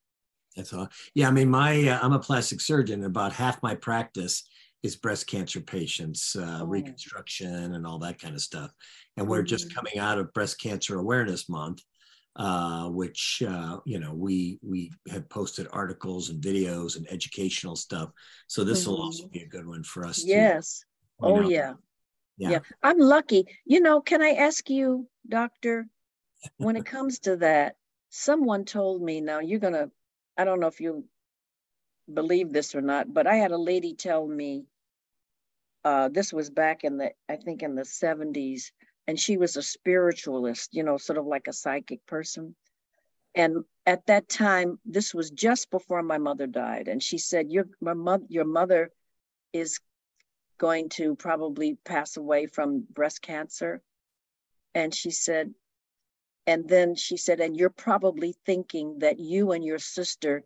That's 0.56 0.72
all. 0.72 0.88
Yeah, 1.14 1.28
I 1.28 1.30
mean, 1.30 1.50
my 1.50 1.88
uh, 1.88 1.98
I'm 2.02 2.14
a 2.14 2.18
plastic 2.18 2.60
surgeon. 2.60 3.04
About 3.04 3.32
half 3.32 3.62
my 3.62 3.74
practice 3.74 4.48
is 4.82 4.96
breast 4.96 5.26
cancer 5.26 5.60
patients, 5.60 6.34
uh, 6.36 6.60
Oh. 6.62 6.66
reconstruction, 6.66 7.74
and 7.74 7.86
all 7.86 7.98
that 7.98 8.18
kind 8.20 8.34
of 8.34 8.40
stuff. 8.40 8.72
And 9.16 9.28
we're 9.28 9.42
just 9.42 9.68
Mhm. 9.68 9.74
coming 9.74 9.98
out 9.98 10.18
of 10.18 10.32
Breast 10.32 10.60
Cancer 10.60 10.98
Awareness 10.98 11.48
Month, 11.48 11.82
uh, 12.36 12.88
which 12.88 13.42
uh, 13.46 13.78
you 13.84 13.98
know 13.98 14.14
we 14.14 14.58
we 14.62 14.90
have 15.10 15.28
posted 15.28 15.66
articles 15.70 16.30
and 16.30 16.42
videos 16.42 16.96
and 16.96 17.06
educational 17.10 17.76
stuff. 17.76 18.10
So 18.46 18.64
this 18.64 18.86
will 18.86 19.02
also 19.02 19.28
be 19.28 19.42
a 19.42 19.48
good 19.48 19.66
one 19.66 19.82
for 19.82 20.04
us. 20.06 20.24
Yes. 20.24 20.84
you 21.20 21.26
Oh, 21.26 21.50
yeah. 21.50 21.74
Yeah. 22.38 22.50
Yeah. 22.50 22.60
I'm 22.82 22.98
lucky. 22.98 23.46
You 23.66 23.80
know, 23.80 24.00
can 24.00 24.22
I 24.22 24.30
ask 24.30 24.70
you, 24.70 25.08
doctor, 25.28 25.88
when 26.56 26.76
it 26.76 26.86
comes 26.86 27.20
to 27.20 27.36
that, 27.36 27.76
someone 28.10 28.64
told 28.64 29.02
me 29.02 29.20
now 29.20 29.40
you're 29.40 29.58
going 29.58 29.74
to, 29.74 29.90
I 30.36 30.44
don't 30.44 30.60
know 30.60 30.66
if 30.66 30.80
you 30.80 31.04
believe 32.12 32.52
this 32.52 32.74
or 32.74 32.80
not, 32.80 33.12
but 33.12 33.26
I 33.26 33.36
had 33.36 33.50
a 33.50 33.58
lady 33.58 33.94
tell 33.94 34.26
me, 34.26 34.64
uh, 35.84 36.08
this 36.08 36.32
was 36.32 36.50
back 36.50 36.84
in 36.84 36.98
the, 36.98 37.12
I 37.28 37.36
think 37.36 37.62
in 37.62 37.74
the 37.74 37.82
70s, 37.82 38.72
and 39.06 39.18
she 39.18 39.36
was 39.36 39.56
a 39.56 39.62
spiritualist, 39.62 40.74
you 40.74 40.82
know, 40.82 40.98
sort 40.98 41.18
of 41.18 41.26
like 41.26 41.46
a 41.48 41.52
psychic 41.52 42.04
person. 42.06 42.54
And 43.34 43.64
at 43.86 44.06
that 44.06 44.28
time, 44.28 44.78
this 44.84 45.14
was 45.14 45.30
just 45.30 45.70
before 45.70 46.02
my 46.02 46.18
mother 46.18 46.46
died. 46.46 46.88
And 46.88 47.02
she 47.02 47.18
said, 47.18 47.50
Your 47.50 47.68
my 47.80 47.94
mother, 47.94 48.24
your 48.28 48.44
mother 48.44 48.90
is 49.52 49.80
going 50.58 50.88
to 50.90 51.14
probably 51.14 51.78
pass 51.84 52.16
away 52.16 52.46
from 52.46 52.84
breast 52.90 53.22
cancer. 53.22 53.80
And 54.74 54.94
she 54.94 55.10
said, 55.10 55.54
and 56.48 56.66
then 56.66 56.94
she 56.94 57.18
said, 57.18 57.40
and 57.40 57.54
you're 57.54 57.68
probably 57.68 58.34
thinking 58.46 59.00
that 59.00 59.20
you 59.20 59.52
and 59.52 59.62
your 59.62 59.78
sister 59.78 60.44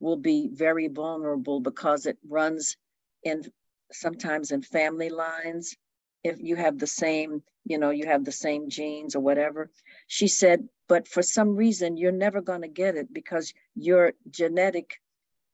will 0.00 0.16
be 0.16 0.48
very 0.52 0.88
vulnerable 0.88 1.60
because 1.60 2.06
it 2.06 2.18
runs 2.28 2.76
in 3.22 3.44
sometimes 3.92 4.50
in 4.50 4.62
family 4.62 5.10
lines. 5.10 5.76
If 6.24 6.40
you 6.40 6.56
have 6.56 6.80
the 6.80 6.88
same, 6.88 7.44
you 7.64 7.78
know, 7.78 7.90
you 7.90 8.06
have 8.06 8.24
the 8.24 8.32
same 8.32 8.68
genes 8.68 9.14
or 9.14 9.20
whatever. 9.20 9.70
She 10.08 10.26
said, 10.26 10.68
but 10.88 11.06
for 11.06 11.22
some 11.22 11.54
reason, 11.54 11.96
you're 11.96 12.10
never 12.10 12.40
going 12.40 12.62
to 12.62 12.68
get 12.82 12.96
it 12.96 13.14
because 13.14 13.54
your 13.76 14.14
genetic, 14.28 15.00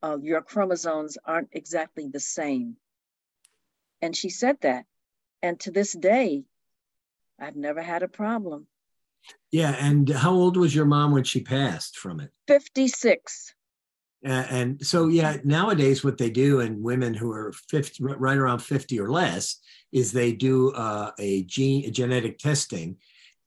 uh, 0.03 0.17
your 0.23 0.41
chromosomes 0.41 1.19
aren't 1.27 1.51
exactly 1.53 2.09
the 2.09 2.21
same. 2.21 2.79
And 4.01 4.17
she 4.17 4.31
said 4.31 4.57
that. 4.63 4.87
And 5.43 5.61
to 5.61 5.71
this 5.71 5.93
day, 5.93 6.45
I've 7.39 7.57
never 7.57 7.83
had 7.83 8.03
a 8.03 8.09
problem. 8.09 8.67
Yeah. 9.53 9.77
And 9.79 10.09
how 10.09 10.33
old 10.33 10.57
was 10.57 10.75
your 10.75 10.85
mom 10.87 11.13
when 11.13 11.25
she 11.25 11.41
passed 11.41 11.99
from 11.99 12.21
it? 12.21 12.31
56. 12.49 13.55
Uh, 14.27 14.47
and 14.49 14.85
so, 14.87 15.09
yeah, 15.09 15.37
nowadays 15.45 16.03
what 16.03 16.17
they 16.17 16.31
do, 16.31 16.61
and 16.61 16.83
women 16.83 17.13
who 17.13 17.31
are 17.31 17.53
50, 17.69 18.03
right 18.05 18.39
around 18.39 18.61
50 18.61 18.99
or 18.99 19.11
less, 19.11 19.61
is 19.93 20.13
they 20.13 20.33
do 20.33 20.73
uh, 20.73 21.11
a 21.19 21.43
gene 21.45 21.85
a 21.85 21.91
genetic 21.91 22.39
testing, 22.39 22.97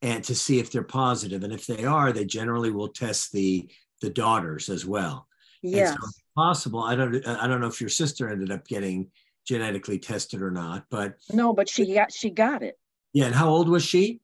and 0.03 0.23
to 0.23 0.35
see 0.35 0.59
if 0.59 0.71
they're 0.71 0.83
positive. 0.83 1.43
And 1.43 1.51
if 1.51 1.65
they 1.65 1.83
are, 1.83 2.11
they 2.11 2.25
generally 2.25 2.69
will 2.71 2.89
test 2.89 3.31
the 3.31 3.67
the 4.01 4.11
daughters 4.11 4.69
as 4.69 4.85
well. 4.85 5.27
And 5.63 5.73
so 5.89 5.95
it's 5.95 6.21
possible. 6.35 6.83
I 6.83 6.95
don't. 6.95 7.27
I 7.27 7.47
don't 7.47 7.59
know 7.59 7.67
if 7.67 7.81
your 7.81 7.89
sister 7.89 8.29
ended 8.29 8.51
up 8.51 8.67
getting 8.67 9.09
genetically 9.47 9.97
tested 9.97 10.41
or 10.43 10.51
not, 10.51 10.85
but 10.91 11.15
No, 11.33 11.53
but 11.53 11.67
she 11.67 11.91
got 11.95 12.13
she 12.13 12.29
got 12.29 12.61
it. 12.61 12.77
yeah. 13.13 13.25
And 13.25 13.35
how 13.35 13.49
old 13.49 13.67
was 13.67 13.83
she? 13.83 14.21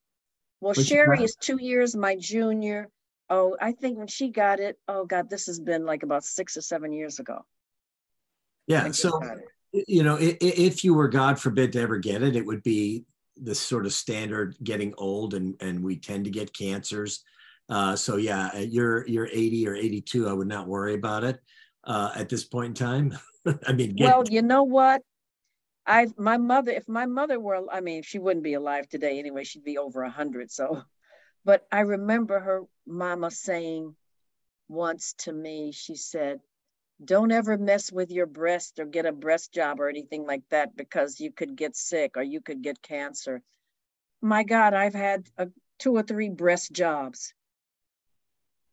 Well, 0.64 0.74
she 0.74 0.84
Scherrie 0.84 1.22
is 1.22 1.36
two 1.36 1.58
years 1.62 1.94
my 1.94 2.16
junior. 2.16 2.90
Oh, 3.30 3.58
I 3.60 3.74
think 3.74 3.98
when 3.98 4.08
she 4.08 4.30
got 4.30 4.62
it, 4.62 4.78
oh 4.88 5.06
God, 5.06 5.30
this 5.30 5.48
has 5.48 5.60
been 5.60 5.86
like 5.86 6.04
about 6.04 6.24
six 6.24 6.56
or 6.56 6.62
seven 6.62 6.94
years 6.94 7.20
ago. 7.20 7.46
Yeah. 8.68 8.92
So 8.92 9.20
you 9.74 10.04
know, 10.04 10.18
if 10.20 10.86
you 10.86 10.94
were 10.94 11.10
God 11.10 11.38
forbid 11.38 11.74
to 11.74 11.82
ever 11.82 11.98
get 11.98 12.24
it, 12.24 12.38
it 12.38 12.46
would 12.46 12.64
be 12.64 13.04
the 13.36 13.54
sort 13.54 13.86
of 13.86 13.92
standard 13.92 14.56
getting 14.64 14.94
old, 14.98 15.34
and 15.34 15.62
and 15.62 15.84
we 15.84 15.98
tend 15.98 16.24
to 16.26 16.32
get 16.32 16.54
cancers. 16.54 17.26
Uh, 17.68 17.98
so 17.98 18.16
yeah, 18.16 18.58
you're 18.58 19.06
you're 19.06 19.28
80 19.28 19.68
or 19.68 19.76
82. 19.76 20.30
I 20.30 20.34
would 20.34 20.48
not 20.48 20.68
worry 20.68 20.94
about 20.94 21.26
it 21.26 21.42
uh, 21.84 22.12
at 22.16 22.30
this 22.30 22.46
point 22.46 22.68
in 22.68 22.74
time. 22.86 23.18
I 23.68 23.74
mean, 23.74 23.96
get, 23.96 24.06
Well, 24.06 24.24
you 24.30 24.42
know 24.42 24.64
what? 24.64 25.02
I 25.86 26.08
my 26.18 26.38
mother, 26.38 26.72
if 26.72 26.88
my 26.88 27.06
mother 27.06 27.40
were, 27.40 27.66
I 27.72 27.82
mean, 27.82 28.04
she 28.04 28.20
wouldn't 28.20 28.44
be 28.44 28.54
alive 28.54 28.88
today 28.88 29.20
anyway. 29.20 29.44
She'd 29.44 29.64
be 29.64 29.78
over 29.78 30.04
a 30.04 30.10
hundred. 30.10 30.52
So, 30.52 30.84
but 31.46 31.68
I 31.72 31.82
remember 31.82 32.40
her 32.40 32.64
mama 32.88 33.32
saying 33.32 33.96
once 34.70 35.14
to 35.20 35.34
me, 35.34 35.72
she 35.74 35.96
said, 35.96 36.40
"Don't 37.04 37.32
ever 37.32 37.58
mess 37.58 37.92
with 37.92 38.12
your 38.12 38.26
breast 38.26 38.80
or 38.80 38.86
get 38.86 39.06
a 39.06 39.12
breast 39.12 39.54
job 39.54 39.80
or 39.82 39.90
anything 39.90 40.26
like 40.26 40.44
that 40.52 40.76
because 40.76 41.20
you 41.20 41.32
could 41.32 41.56
get 41.56 41.76
sick 41.76 42.16
or 42.16 42.24
you 42.24 42.40
could 42.42 42.62
get 42.62 42.82
cancer." 42.82 43.42
My 44.22 44.44
God, 44.44 44.74
I've 44.74 44.94
had 44.94 45.28
a, 45.38 45.50
two 45.80 45.96
or 45.98 46.04
three 46.04 46.30
breast 46.30 46.72
jobs. 46.72 47.34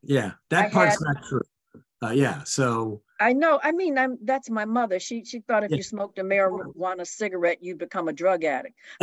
yeah, 0.02 0.32
that 0.50 0.66
I 0.66 0.70
part's 0.70 1.04
had- 1.04 1.14
not 1.14 1.24
true. 1.24 1.40
Uh, 2.02 2.10
yeah. 2.10 2.44
So 2.44 3.02
I 3.20 3.34
know. 3.34 3.60
I 3.62 3.72
mean, 3.72 3.98
I'm 3.98 4.18
that's 4.24 4.48
my 4.48 4.64
mother. 4.64 4.98
She 4.98 5.24
she 5.24 5.40
thought 5.40 5.62
if 5.62 5.70
Yeah. 5.70 5.76
you 5.76 5.82
smoked 5.82 6.18
a 6.18 6.22
marijuana 6.22 7.06
cigarette, 7.06 7.62
you'd 7.62 7.78
become 7.78 8.08
a 8.08 8.12
drug 8.12 8.44
addict. 8.44 8.74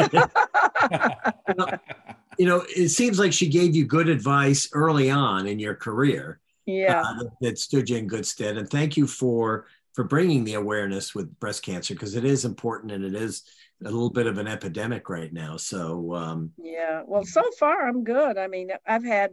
you 2.37 2.45
know, 2.45 2.65
it 2.75 2.89
seems 2.89 3.19
like 3.19 3.33
she 3.33 3.47
gave 3.47 3.75
you 3.75 3.85
good 3.85 4.09
advice 4.09 4.69
early 4.73 5.09
on 5.09 5.47
in 5.47 5.59
your 5.59 5.75
career. 5.75 6.39
yeah. 6.65 7.01
uh, 7.01 7.13
that, 7.23 7.31
that 7.41 7.57
stood 7.57 7.89
you 7.89 7.97
in 7.97 8.07
good 8.07 8.25
stead. 8.25 8.57
And 8.57 8.69
thank 8.69 8.97
you 8.97 9.07
for 9.07 9.67
for 9.93 10.03
bringing 10.03 10.43
the 10.43 10.53
awareness 10.55 11.15
with 11.15 11.39
breast 11.39 11.63
cancer 11.63 11.93
because 11.95 12.15
it 12.15 12.23
is 12.25 12.45
important 12.45 12.91
and 12.91 13.03
it 13.03 13.15
is 13.15 13.43
a 13.81 13.85
little 13.85 14.09
bit 14.11 14.27
of 14.27 14.37
an 14.37 14.47
epidemic 14.47 15.09
right 15.09 15.31
now. 15.33 15.57
So 15.57 16.13
um, 16.13 16.51
Yeah, 16.57 17.03
well, 17.05 17.23
so 17.25 17.43
far 17.59 17.87
I'm 17.87 18.03
good. 18.03 18.37
I 18.37 18.47
mean, 18.47 18.69
I've 18.85 19.03
had, 19.03 19.31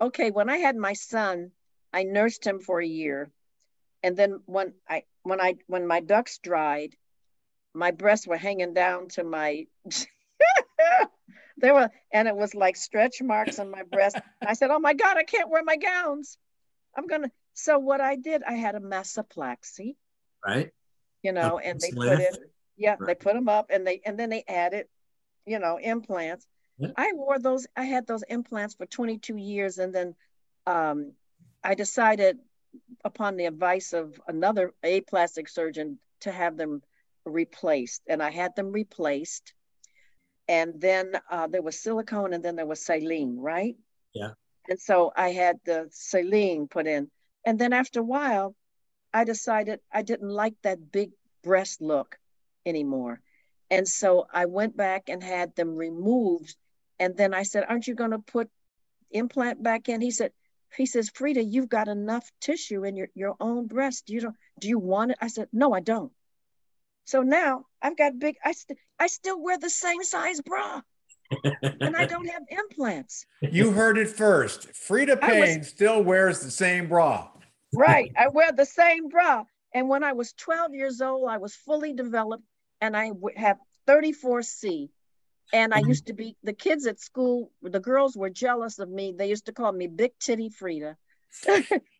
okay, 0.00 0.30
when 0.30 0.48
I 0.48 0.56
had 0.58 0.76
my 0.76 0.92
son, 0.94 1.50
I 1.92 2.04
nursed 2.04 2.46
him 2.46 2.60
for 2.60 2.80
a 2.80 2.86
year. 2.86 3.30
And 4.02 4.16
then 4.16 4.40
when 4.46 4.74
I 4.88 5.04
when 5.22 5.40
I 5.40 5.56
when 5.66 5.86
my 5.86 6.00
ducts 6.00 6.38
dried, 6.38 6.96
my 7.74 7.90
breasts 7.90 8.26
were 8.26 8.36
hanging 8.36 8.74
down 8.74 9.08
to 9.10 9.24
my 9.24 9.66
they 11.58 11.70
were 11.70 11.90
and 12.12 12.28
it 12.28 12.36
was 12.36 12.54
like 12.54 12.76
stretch 12.76 13.20
marks 13.22 13.58
on 13.58 13.70
my 13.70 13.82
breast. 13.82 14.16
I 14.40 14.54
said, 14.54 14.70
"Oh 14.70 14.78
my 14.78 14.94
god, 14.94 15.16
I 15.16 15.24
can't 15.24 15.50
wear 15.50 15.62
my 15.62 15.76
gowns. 15.76 16.38
I'm 16.96 17.06
going 17.06 17.22
to 17.22 17.30
So 17.54 17.78
what 17.78 18.00
I 18.00 18.16
did, 18.16 18.42
I 18.42 18.54
had 18.54 18.74
a 18.74 18.80
mastoplasty, 18.80 19.96
right, 20.44 20.70
you 21.22 21.32
know, 21.32 21.58
and 21.58 21.80
they 21.80 21.90
put 21.90 21.98
lift. 21.98 22.36
in 22.36 22.44
yeah, 22.80 22.96
they 22.98 23.14
put 23.14 23.34
them 23.34 23.48
up 23.48 23.66
and 23.70 23.86
they 23.86 24.00
and 24.06 24.18
then 24.18 24.30
they 24.30 24.42
added, 24.48 24.86
you 25.46 25.58
know, 25.58 25.78
implants. 25.78 26.46
Yeah. 26.78 26.92
I 26.96 27.12
wore 27.14 27.38
those. 27.38 27.66
I 27.76 27.84
had 27.84 28.06
those 28.06 28.22
implants 28.22 28.74
for 28.74 28.86
22 28.86 29.36
years, 29.36 29.76
and 29.76 29.94
then 29.94 30.14
um, 30.66 31.12
I 31.62 31.74
decided, 31.74 32.38
upon 33.04 33.36
the 33.36 33.46
advice 33.46 33.92
of 33.92 34.20
another 34.26 34.72
a 34.82 35.00
plastic 35.02 35.48
surgeon, 35.48 35.98
to 36.20 36.32
have 36.32 36.56
them 36.56 36.82
replaced, 37.24 38.02
and 38.06 38.22
I 38.22 38.30
had 38.30 38.54
them 38.56 38.72
replaced. 38.72 39.54
And 40.48 40.80
then 40.80 41.12
uh, 41.30 41.46
there 41.46 41.62
was 41.62 41.80
silicone, 41.80 42.34
and 42.34 42.44
then 42.44 42.56
there 42.56 42.66
was 42.66 42.84
saline, 42.84 43.38
right? 43.38 43.76
Yeah. 44.12 44.32
And 44.68 44.80
so 44.80 45.12
I 45.16 45.30
had 45.30 45.60
the 45.64 45.88
saline 45.90 46.68
put 46.68 46.86
in, 46.86 47.10
and 47.44 47.58
then 47.58 47.72
after 47.72 48.00
a 48.00 48.04
while, 48.04 48.54
I 49.12 49.24
decided 49.24 49.80
I 49.92 50.02
didn't 50.02 50.28
like 50.28 50.54
that 50.62 50.92
big 50.92 51.10
breast 51.42 51.80
look 51.80 52.18
anymore. 52.66 53.20
And 53.70 53.86
so 53.86 54.26
I 54.32 54.46
went 54.46 54.76
back 54.76 55.08
and 55.08 55.22
had 55.22 55.54
them 55.54 55.76
removed. 55.76 56.56
And 56.98 57.16
then 57.16 57.34
I 57.34 57.44
said, 57.44 57.64
Aren't 57.68 57.86
you 57.86 57.94
going 57.94 58.10
to 58.10 58.18
put 58.18 58.50
implant 59.10 59.62
back 59.62 59.88
in? 59.88 60.00
He 60.00 60.10
said, 60.10 60.32
he 60.76 60.86
says, 60.86 61.10
Freda, 61.10 61.44
you've 61.46 61.68
got 61.68 61.88
enough 61.88 62.30
tissue 62.40 62.84
in 62.84 62.96
your, 62.96 63.08
your 63.14 63.36
own 63.40 63.66
breast. 63.66 64.08
You 64.10 64.20
don't 64.20 64.36
do 64.60 64.68
you 64.68 64.78
want 64.78 65.12
it? 65.12 65.18
I 65.20 65.28
said, 65.28 65.48
No, 65.52 65.72
I 65.72 65.80
don't. 65.80 66.12
So 67.04 67.22
now 67.22 67.64
I've 67.82 67.96
got 67.96 68.18
big, 68.18 68.36
I 68.44 68.52
st- 68.52 68.78
I 68.98 69.06
still 69.08 69.40
wear 69.42 69.58
the 69.58 69.70
same 69.70 70.02
size 70.04 70.40
bra 70.40 70.82
and 71.80 71.96
I 71.96 72.06
don't 72.06 72.28
have 72.28 72.42
implants. 72.50 73.26
You 73.42 73.72
heard 73.72 73.98
it 73.98 74.08
first. 74.08 74.68
Freda 74.72 75.18
I 75.22 75.40
was- 75.40 75.48
Payne 75.48 75.64
still 75.64 76.02
wears 76.02 76.40
the 76.40 76.50
same 76.50 76.88
bra. 76.88 77.28
Right. 77.72 78.10
I 78.18 78.26
wear 78.28 78.50
the 78.50 78.66
same 78.66 79.08
bra. 79.08 79.44
And 79.72 79.88
when 79.88 80.02
I 80.02 80.12
was 80.12 80.32
12 80.32 80.74
years 80.74 81.00
old, 81.00 81.28
I 81.28 81.38
was 81.38 81.54
fully 81.54 81.92
developed 81.92 82.42
and 82.80 82.96
I 82.96 83.12
have 83.36 83.58
34C. 83.86 84.88
And 85.52 85.74
I 85.74 85.82
Mhm. 85.82 85.88
used 85.88 86.06
to 86.06 86.12
be, 86.12 86.36
the 86.42 86.52
kids 86.52 86.86
at 86.86 87.00
school, 87.00 87.50
the 87.62 87.80
girls 87.80 88.16
were 88.16 88.30
jealous 88.30 88.78
of 88.78 88.88
me. 88.88 89.12
They 89.16 89.28
used 89.28 89.46
to 89.46 89.52
call 89.52 89.72
me 89.72 89.86
Big 89.86 90.12
Titty 90.20 90.50
Freda 90.50 90.96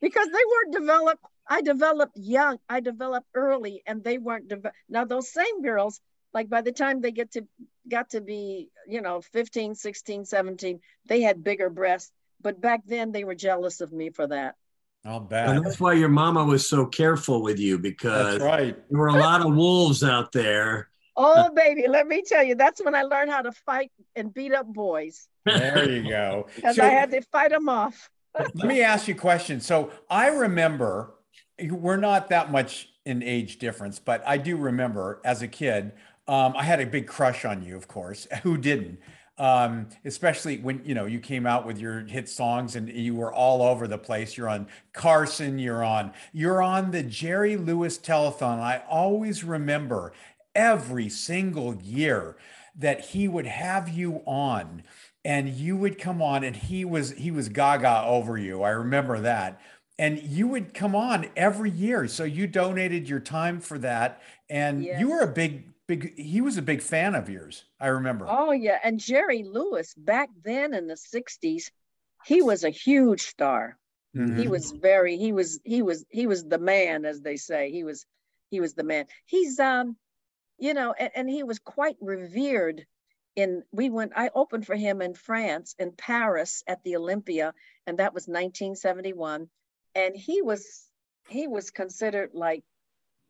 because 0.01 0.27
they 0.27 0.45
weren't 0.51 0.73
developed. 0.73 1.23
I 1.47 1.61
developed 1.61 2.15
young, 2.15 2.59
I 2.69 2.79
developed 2.79 3.27
early, 3.33 3.83
and 3.85 4.03
they 4.03 4.17
weren't 4.17 4.47
developed. 4.47 4.77
Now, 4.87 5.03
those 5.05 5.33
same 5.33 5.61
girls, 5.61 5.99
like 6.33 6.49
by 6.49 6.61
the 6.61 6.71
time 6.71 7.01
they 7.01 7.11
get 7.11 7.31
to, 7.31 7.45
got 7.89 8.11
to 8.11 8.21
be, 8.21 8.69
you 8.87 9.01
know, 9.01 9.21
15, 9.21 9.75
16, 9.75 10.23
17, 10.23 10.79
they 11.05 11.21
had 11.21 11.43
bigger 11.43 11.69
breasts. 11.69 12.11
But 12.41 12.61
back 12.61 12.81
then 12.85 13.11
they 13.11 13.23
were 13.23 13.35
jealous 13.35 13.81
of 13.81 13.91
me 13.91 14.11
for 14.11 14.27
that. 14.27 14.55
I'll 15.03 15.17
And 15.17 15.29
bet. 15.29 15.63
that's 15.63 15.79
why 15.79 15.93
your 15.93 16.09
mama 16.09 16.45
was 16.45 16.69
so 16.69 16.85
careful 16.85 17.41
with 17.41 17.59
you 17.59 17.79
because 17.79 18.37
That's 18.37 18.43
right. 18.43 18.89
there 18.89 18.99
were 18.99 19.07
a 19.07 19.15
lot 19.15 19.41
of 19.45 19.53
wolves 19.55 20.03
out 20.03 20.31
there. 20.31 20.90
Oh, 21.15 21.49
baby, 21.53 21.85
let 21.87 22.07
me 22.07 22.21
tell 22.25 22.43
you, 22.43 22.55
that's 22.55 22.83
when 22.83 22.95
I 22.95 23.03
learned 23.03 23.31
how 23.31 23.41
to 23.41 23.51
fight 23.51 23.91
and 24.15 24.33
beat 24.33 24.53
up 24.53 24.65
boys 24.65 25.27
There 25.45 25.89
you 25.89 26.07
go. 26.09 26.47
because 26.55 26.77
So- 26.77 26.83
I 26.83 26.89
had 26.89 27.11
to 27.11 27.21
fight 27.31 27.51
them 27.51 27.67
off. 27.69 28.09
Let 28.55 28.65
me 28.67 28.81
ask 28.81 29.09
you 29.09 29.15
a 29.15 29.17
question. 29.17 29.59
So 29.59 29.91
I 30.09 30.27
remember 30.27 31.15
we're 31.69 31.97
not 31.97 32.29
that 32.29 32.49
much 32.49 32.87
in 33.05 33.21
age 33.21 33.59
difference, 33.59 33.99
but 33.99 34.23
I 34.25 34.37
do 34.37 34.55
remember 34.55 35.19
as 35.25 35.41
a 35.41 35.49
kid, 35.49 35.91
um, 36.29 36.53
I 36.55 36.63
had 36.63 36.79
a 36.79 36.85
big 36.85 37.07
crush 37.07 37.43
on 37.43 37.61
you, 37.61 37.75
of 37.75 37.89
course. 37.89 38.27
Who 38.43 38.57
didn't? 38.57 38.99
Um, 39.37 39.87
especially 40.05 40.59
when 40.59 40.81
you 40.85 40.93
know 40.93 41.05
you 41.07 41.19
came 41.19 41.47
out 41.47 41.65
with 41.65 41.79
your 41.79 42.01
hit 42.01 42.29
songs 42.29 42.75
and 42.75 42.87
you 42.87 43.15
were 43.15 43.33
all 43.33 43.63
over 43.63 43.87
the 43.87 43.97
place. 43.97 44.37
You're 44.37 44.49
on 44.49 44.67
Carson, 44.93 45.57
you're 45.57 45.83
on, 45.83 46.13
you're 46.31 46.61
on 46.61 46.91
the 46.91 47.01
Jerry 47.01 47.57
Lewis 47.57 47.97
telethon. 47.97 48.59
I 48.59 48.83
always 48.87 49.43
remember 49.43 50.13
every 50.55 51.09
single 51.09 51.75
year 51.75 52.35
that 52.75 53.01
he 53.07 53.27
would 53.27 53.45
have 53.47 53.89
you 53.89 54.21
on 54.25 54.83
and 55.23 55.49
you 55.49 55.75
would 55.77 55.97
come 55.99 56.21
on 56.21 56.43
and 56.43 56.55
he 56.55 56.83
was 56.85 57.11
he 57.11 57.31
was 57.31 57.49
gaga 57.49 58.03
over 58.05 58.37
you 58.37 58.61
i 58.63 58.69
remember 58.69 59.19
that 59.19 59.59
and 59.99 60.21
you 60.23 60.47
would 60.47 60.73
come 60.73 60.95
on 60.95 61.27
every 61.35 61.69
year 61.69 62.07
so 62.07 62.23
you 62.23 62.47
donated 62.47 63.07
your 63.07 63.19
time 63.19 63.59
for 63.59 63.77
that 63.77 64.21
and 64.49 64.83
you 64.85 65.09
were 65.09 65.21
a 65.21 65.27
big 65.27 65.65
big 65.87 66.17
he 66.17 66.41
was 66.41 66.57
a 66.57 66.61
big 66.61 66.81
fan 66.81 67.13
of 67.15 67.29
yours 67.29 67.65
i 67.79 67.87
remember 67.87 68.25
Oh, 68.27 68.51
yeah. 68.51 68.79
And 68.83 68.99
Jerry 68.99 69.43
Lewis, 69.43 69.93
back 69.95 70.29
then 70.43 70.73
in 70.73 70.87
the 70.87 70.97
60s, 70.97 71.71
he 72.25 72.41
was 72.41 72.63
a 72.63 72.69
huge 72.69 73.21
star. 73.21 73.77
He 74.35 74.47
Mhm. 74.47 74.49
was 74.49 74.71
very, 74.71 75.17
he 75.17 75.33
was, 75.33 75.59
he 75.63 75.81
was, 75.81 76.05
he 76.09 76.27
was 76.27 76.43
the 76.45 76.59
man, 76.59 77.05
as 77.05 77.21
they 77.21 77.35
say. 77.35 77.71
He 77.71 77.83
was, 77.83 78.05
he 78.49 78.59
was 78.61 78.73
the 78.73 78.83
man. 78.83 79.05
He's, 79.25 79.59
um, 79.59 79.97
you 80.61 80.73
know, 80.73 80.93
and, 80.97 81.09
and 81.15 81.29
he 81.29 81.43
was 81.43 81.59
quite 81.59 81.97
revered 81.99 82.85
in, 83.35 83.63
we 83.71 83.89
went, 83.89 84.11
I 84.15 84.29
opened 84.35 84.65
for 84.65 84.75
him 84.75 85.01
in 85.01 85.13
France, 85.15 85.75
in 85.79 85.91
Paris 85.91 86.63
at 86.67 86.83
the 86.83 86.95
Olympia, 86.97 87.53
and 87.87 87.97
that 87.97 88.13
was 88.13 88.27
1971. 88.27 89.49
And 89.95 90.15
he 90.15 90.41
was, 90.41 90.85
he 91.29 91.47
was 91.47 91.71
considered 91.71 92.29
like, 92.33 92.63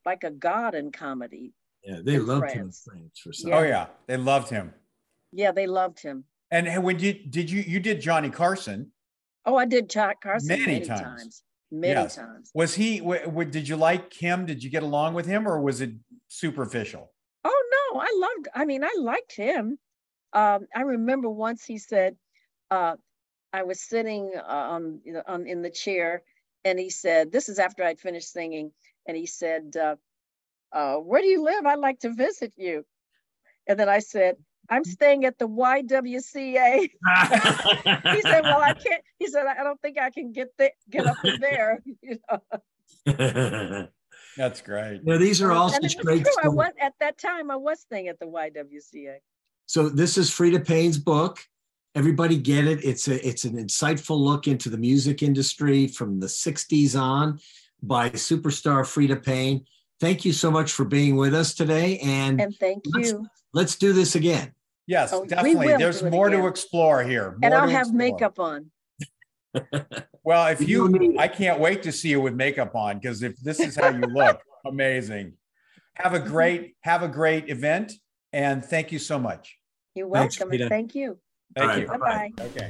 like 0.06 0.24
a 0.24 0.32
god 0.32 0.76
in 0.76 0.92
comedy. 0.92 1.54
Yeah, 1.84 2.00
they 2.04 2.16
In 2.16 2.28
loved 2.28 2.52
him 2.52 2.52
in 2.52 2.58
France. 2.66 2.84
France 2.86 3.20
for 3.24 3.34
some. 3.34 3.54
Oh, 3.54 3.62
yeah. 3.62 3.64
oh 3.64 3.68
yeah 3.68 3.86
they 4.08 4.18
loved 4.18 4.50
him 4.50 4.74
Yeah, 5.32 5.52
they 5.52 5.68
loved 5.68 6.00
him. 6.02 6.26
and 6.52 6.84
when 6.84 7.00
you 7.00 7.14
did 7.14 7.50
you 7.50 7.62
you 7.62 7.80
did 7.80 8.02
johnny 8.02 8.30
carson 8.30 8.92
Oh, 9.46 9.56
I 9.56 9.66
did 9.66 9.90
Chuck 9.90 10.18
Carson 10.22 10.50
Many 10.50 10.66
many, 10.74 10.86
times. 10.86 11.02
times. 11.02 11.44
Many 11.72 11.94
Yes. 11.94 12.16
times. 12.16 12.52
was 12.54 12.76
he 12.76 13.00
w- 13.00 13.26
w- 13.26 13.50
did 13.50 13.68
you 13.68 13.76
like 13.78 14.14
him 14.14 14.46
did 14.46 14.62
you 14.64 14.70
get 14.70 14.84
along 14.84 15.14
with 15.16 15.26
him 15.26 15.48
or 15.48 15.60
was 15.62 15.82
it 15.82 15.92
superficial 16.28 17.04
Oh 17.14 17.21
I 18.00 18.14
loved. 18.16 18.48
I 18.54 18.66
mean, 18.66 18.84
I 18.84 18.94
liked 18.98 19.36
him. 19.36 19.78
Um, 20.34 20.68
I 20.76 20.82
remember 20.82 21.30
once 21.30 21.66
he 21.66 21.78
said, 21.78 22.16
uh, 22.70 22.96
I 23.54 23.64
was 23.64 23.82
sitting 23.82 24.32
uh, 24.36 24.42
on, 24.42 25.02
on 25.28 25.48
in 25.48 25.62
the 25.62 25.70
chair, 25.70 26.24
and 26.64 26.80
he 26.80 26.90
said, 26.90 27.32
"This 27.32 27.50
is 27.50 27.60
after 27.60 27.84
I'd 27.84 28.00
finished 28.00 28.32
singing," 28.32 28.72
and 29.06 29.18
he 29.18 29.26
said, 29.26 29.76
uh, 29.76 29.96
uh, 30.72 30.96
"Where 30.98 31.22
do 31.22 31.28
you 31.28 31.44
live? 31.44 31.66
I'd 31.66 31.80
like 31.80 32.00
to 32.00 32.14
visit 32.14 32.54
you." 32.56 32.86
And 33.68 33.78
then 33.80 33.90
I 33.90 34.00
said, 34.00 34.38
"I'm 34.70 34.86
staying 34.86 35.26
at 35.26 35.38
the 35.38 35.48
YWCA." 35.48 36.80
he 38.14 38.22
said, 38.22 38.42
"Well, 38.42 38.62
I 38.62 38.74
can't." 38.74 39.04
He 39.20 39.28
said, 39.28 39.46
"I 39.48 39.64
don't 39.64 39.82
think 39.82 40.00
I 40.00 40.12
can 40.12 40.32
get 40.32 40.50
there, 40.58 40.72
get 40.90 41.08
up 41.08 41.18
in 41.24 41.40
there." 41.40 41.84
You 42.02 42.18
know? 43.06 43.88
that's 44.38 44.62
great 44.62 45.04
now, 45.04 45.18
these 45.18 45.42
are 45.42 45.52
oh, 45.52 45.58
all 45.58 45.66
and 45.66 45.76
such 45.76 45.86
it's 45.86 45.96
great 45.96 46.24
true. 46.24 46.34
I 46.44 46.48
was 46.50 46.72
at 46.82 46.94
that 47.00 47.18
time. 47.18 47.52
I 47.52 47.56
was 47.56 47.80
staying 47.82 48.08
at 48.08 48.20
the 48.20 48.26
YWCA. 48.26 49.16
So 49.66 49.90
this 49.90 50.18
is 50.18 50.30
Freda 50.30 50.66
Payne's 50.66 50.98
book. 50.98 51.40
Everybody 51.96 52.38
get 52.38 52.66
it. 52.66 52.84
It's 52.84 53.08
a 53.08 53.26
it's 53.28 53.44
an 53.44 53.56
insightful 53.58 54.18
look 54.20 54.48
into 54.48 54.70
the 54.70 54.78
music 54.78 55.22
industry 55.24 55.88
from 55.88 56.20
the 56.20 56.28
60s 56.28 57.00
on 57.00 57.40
by 57.84 58.10
superstar 58.12 58.86
Frida 58.88 59.18
Payne. 59.18 59.66
Thank 60.00 60.24
you 60.26 60.34
so 60.34 60.50
much 60.50 60.72
for 60.72 60.86
being 60.86 61.16
with 61.16 61.34
us 61.36 61.54
today. 61.54 62.00
And 62.00 62.40
And 62.42 62.56
thank 62.56 62.84
Let's- 62.94 63.10
you. 63.12 63.28
let's 63.54 63.76
do 63.76 63.94
this 63.94 64.16
again. 64.16 64.54
yes 64.88 65.12
Oh, 65.14 65.26
definitely 65.26 65.68
there's 65.78 66.00
do 66.02 66.08
it 66.08 66.12
more 66.12 66.30
to 66.30 66.48
explore 66.48 67.04
here 67.04 67.38
And 67.44 67.54
I'll 67.54 67.68
have 67.70 67.88
explore. 67.88 67.98
makeup 67.98 68.40
on. 68.40 68.72
Well, 70.24 70.48
if 70.48 70.68
You 70.68 70.80
don't 70.80 70.94
you, 70.94 71.00
need 71.00 71.16
it. 71.16 71.20
I 71.20 71.28
can't 71.28 71.60
wait 71.60 71.84
to 71.84 71.92
see 71.92 72.10
you 72.10 72.22
with 72.22 72.36
makeup 72.36 72.76
on 72.76 73.00
because 73.00 73.24
if 73.24 73.38
this 73.38 73.60
is 73.60 73.76
how 73.76 73.90
you 73.90 74.02
look, 74.02 74.40
amazing. 74.66 75.34
Have 75.96 76.14
a 76.14 76.20
great, 76.20 76.76
have 76.82 77.04
a 77.04 77.08
great 77.08 77.50
event, 77.50 77.94
and 78.32 78.64
thank 78.64 78.92
you 78.92 79.00
so 79.00 79.20
much. 79.20 79.58
You're 79.96 80.08
welcome. 80.08 80.50
Rita. 80.50 80.66
and 80.66 80.70
thank 80.70 80.96
you. 80.96 81.18
Thank 81.56 81.70
All 81.70 81.76
right, 81.76 81.82
you. 81.82 81.88
Bye 81.88 81.98
bye. 81.98 82.46
Okay. 82.46 82.70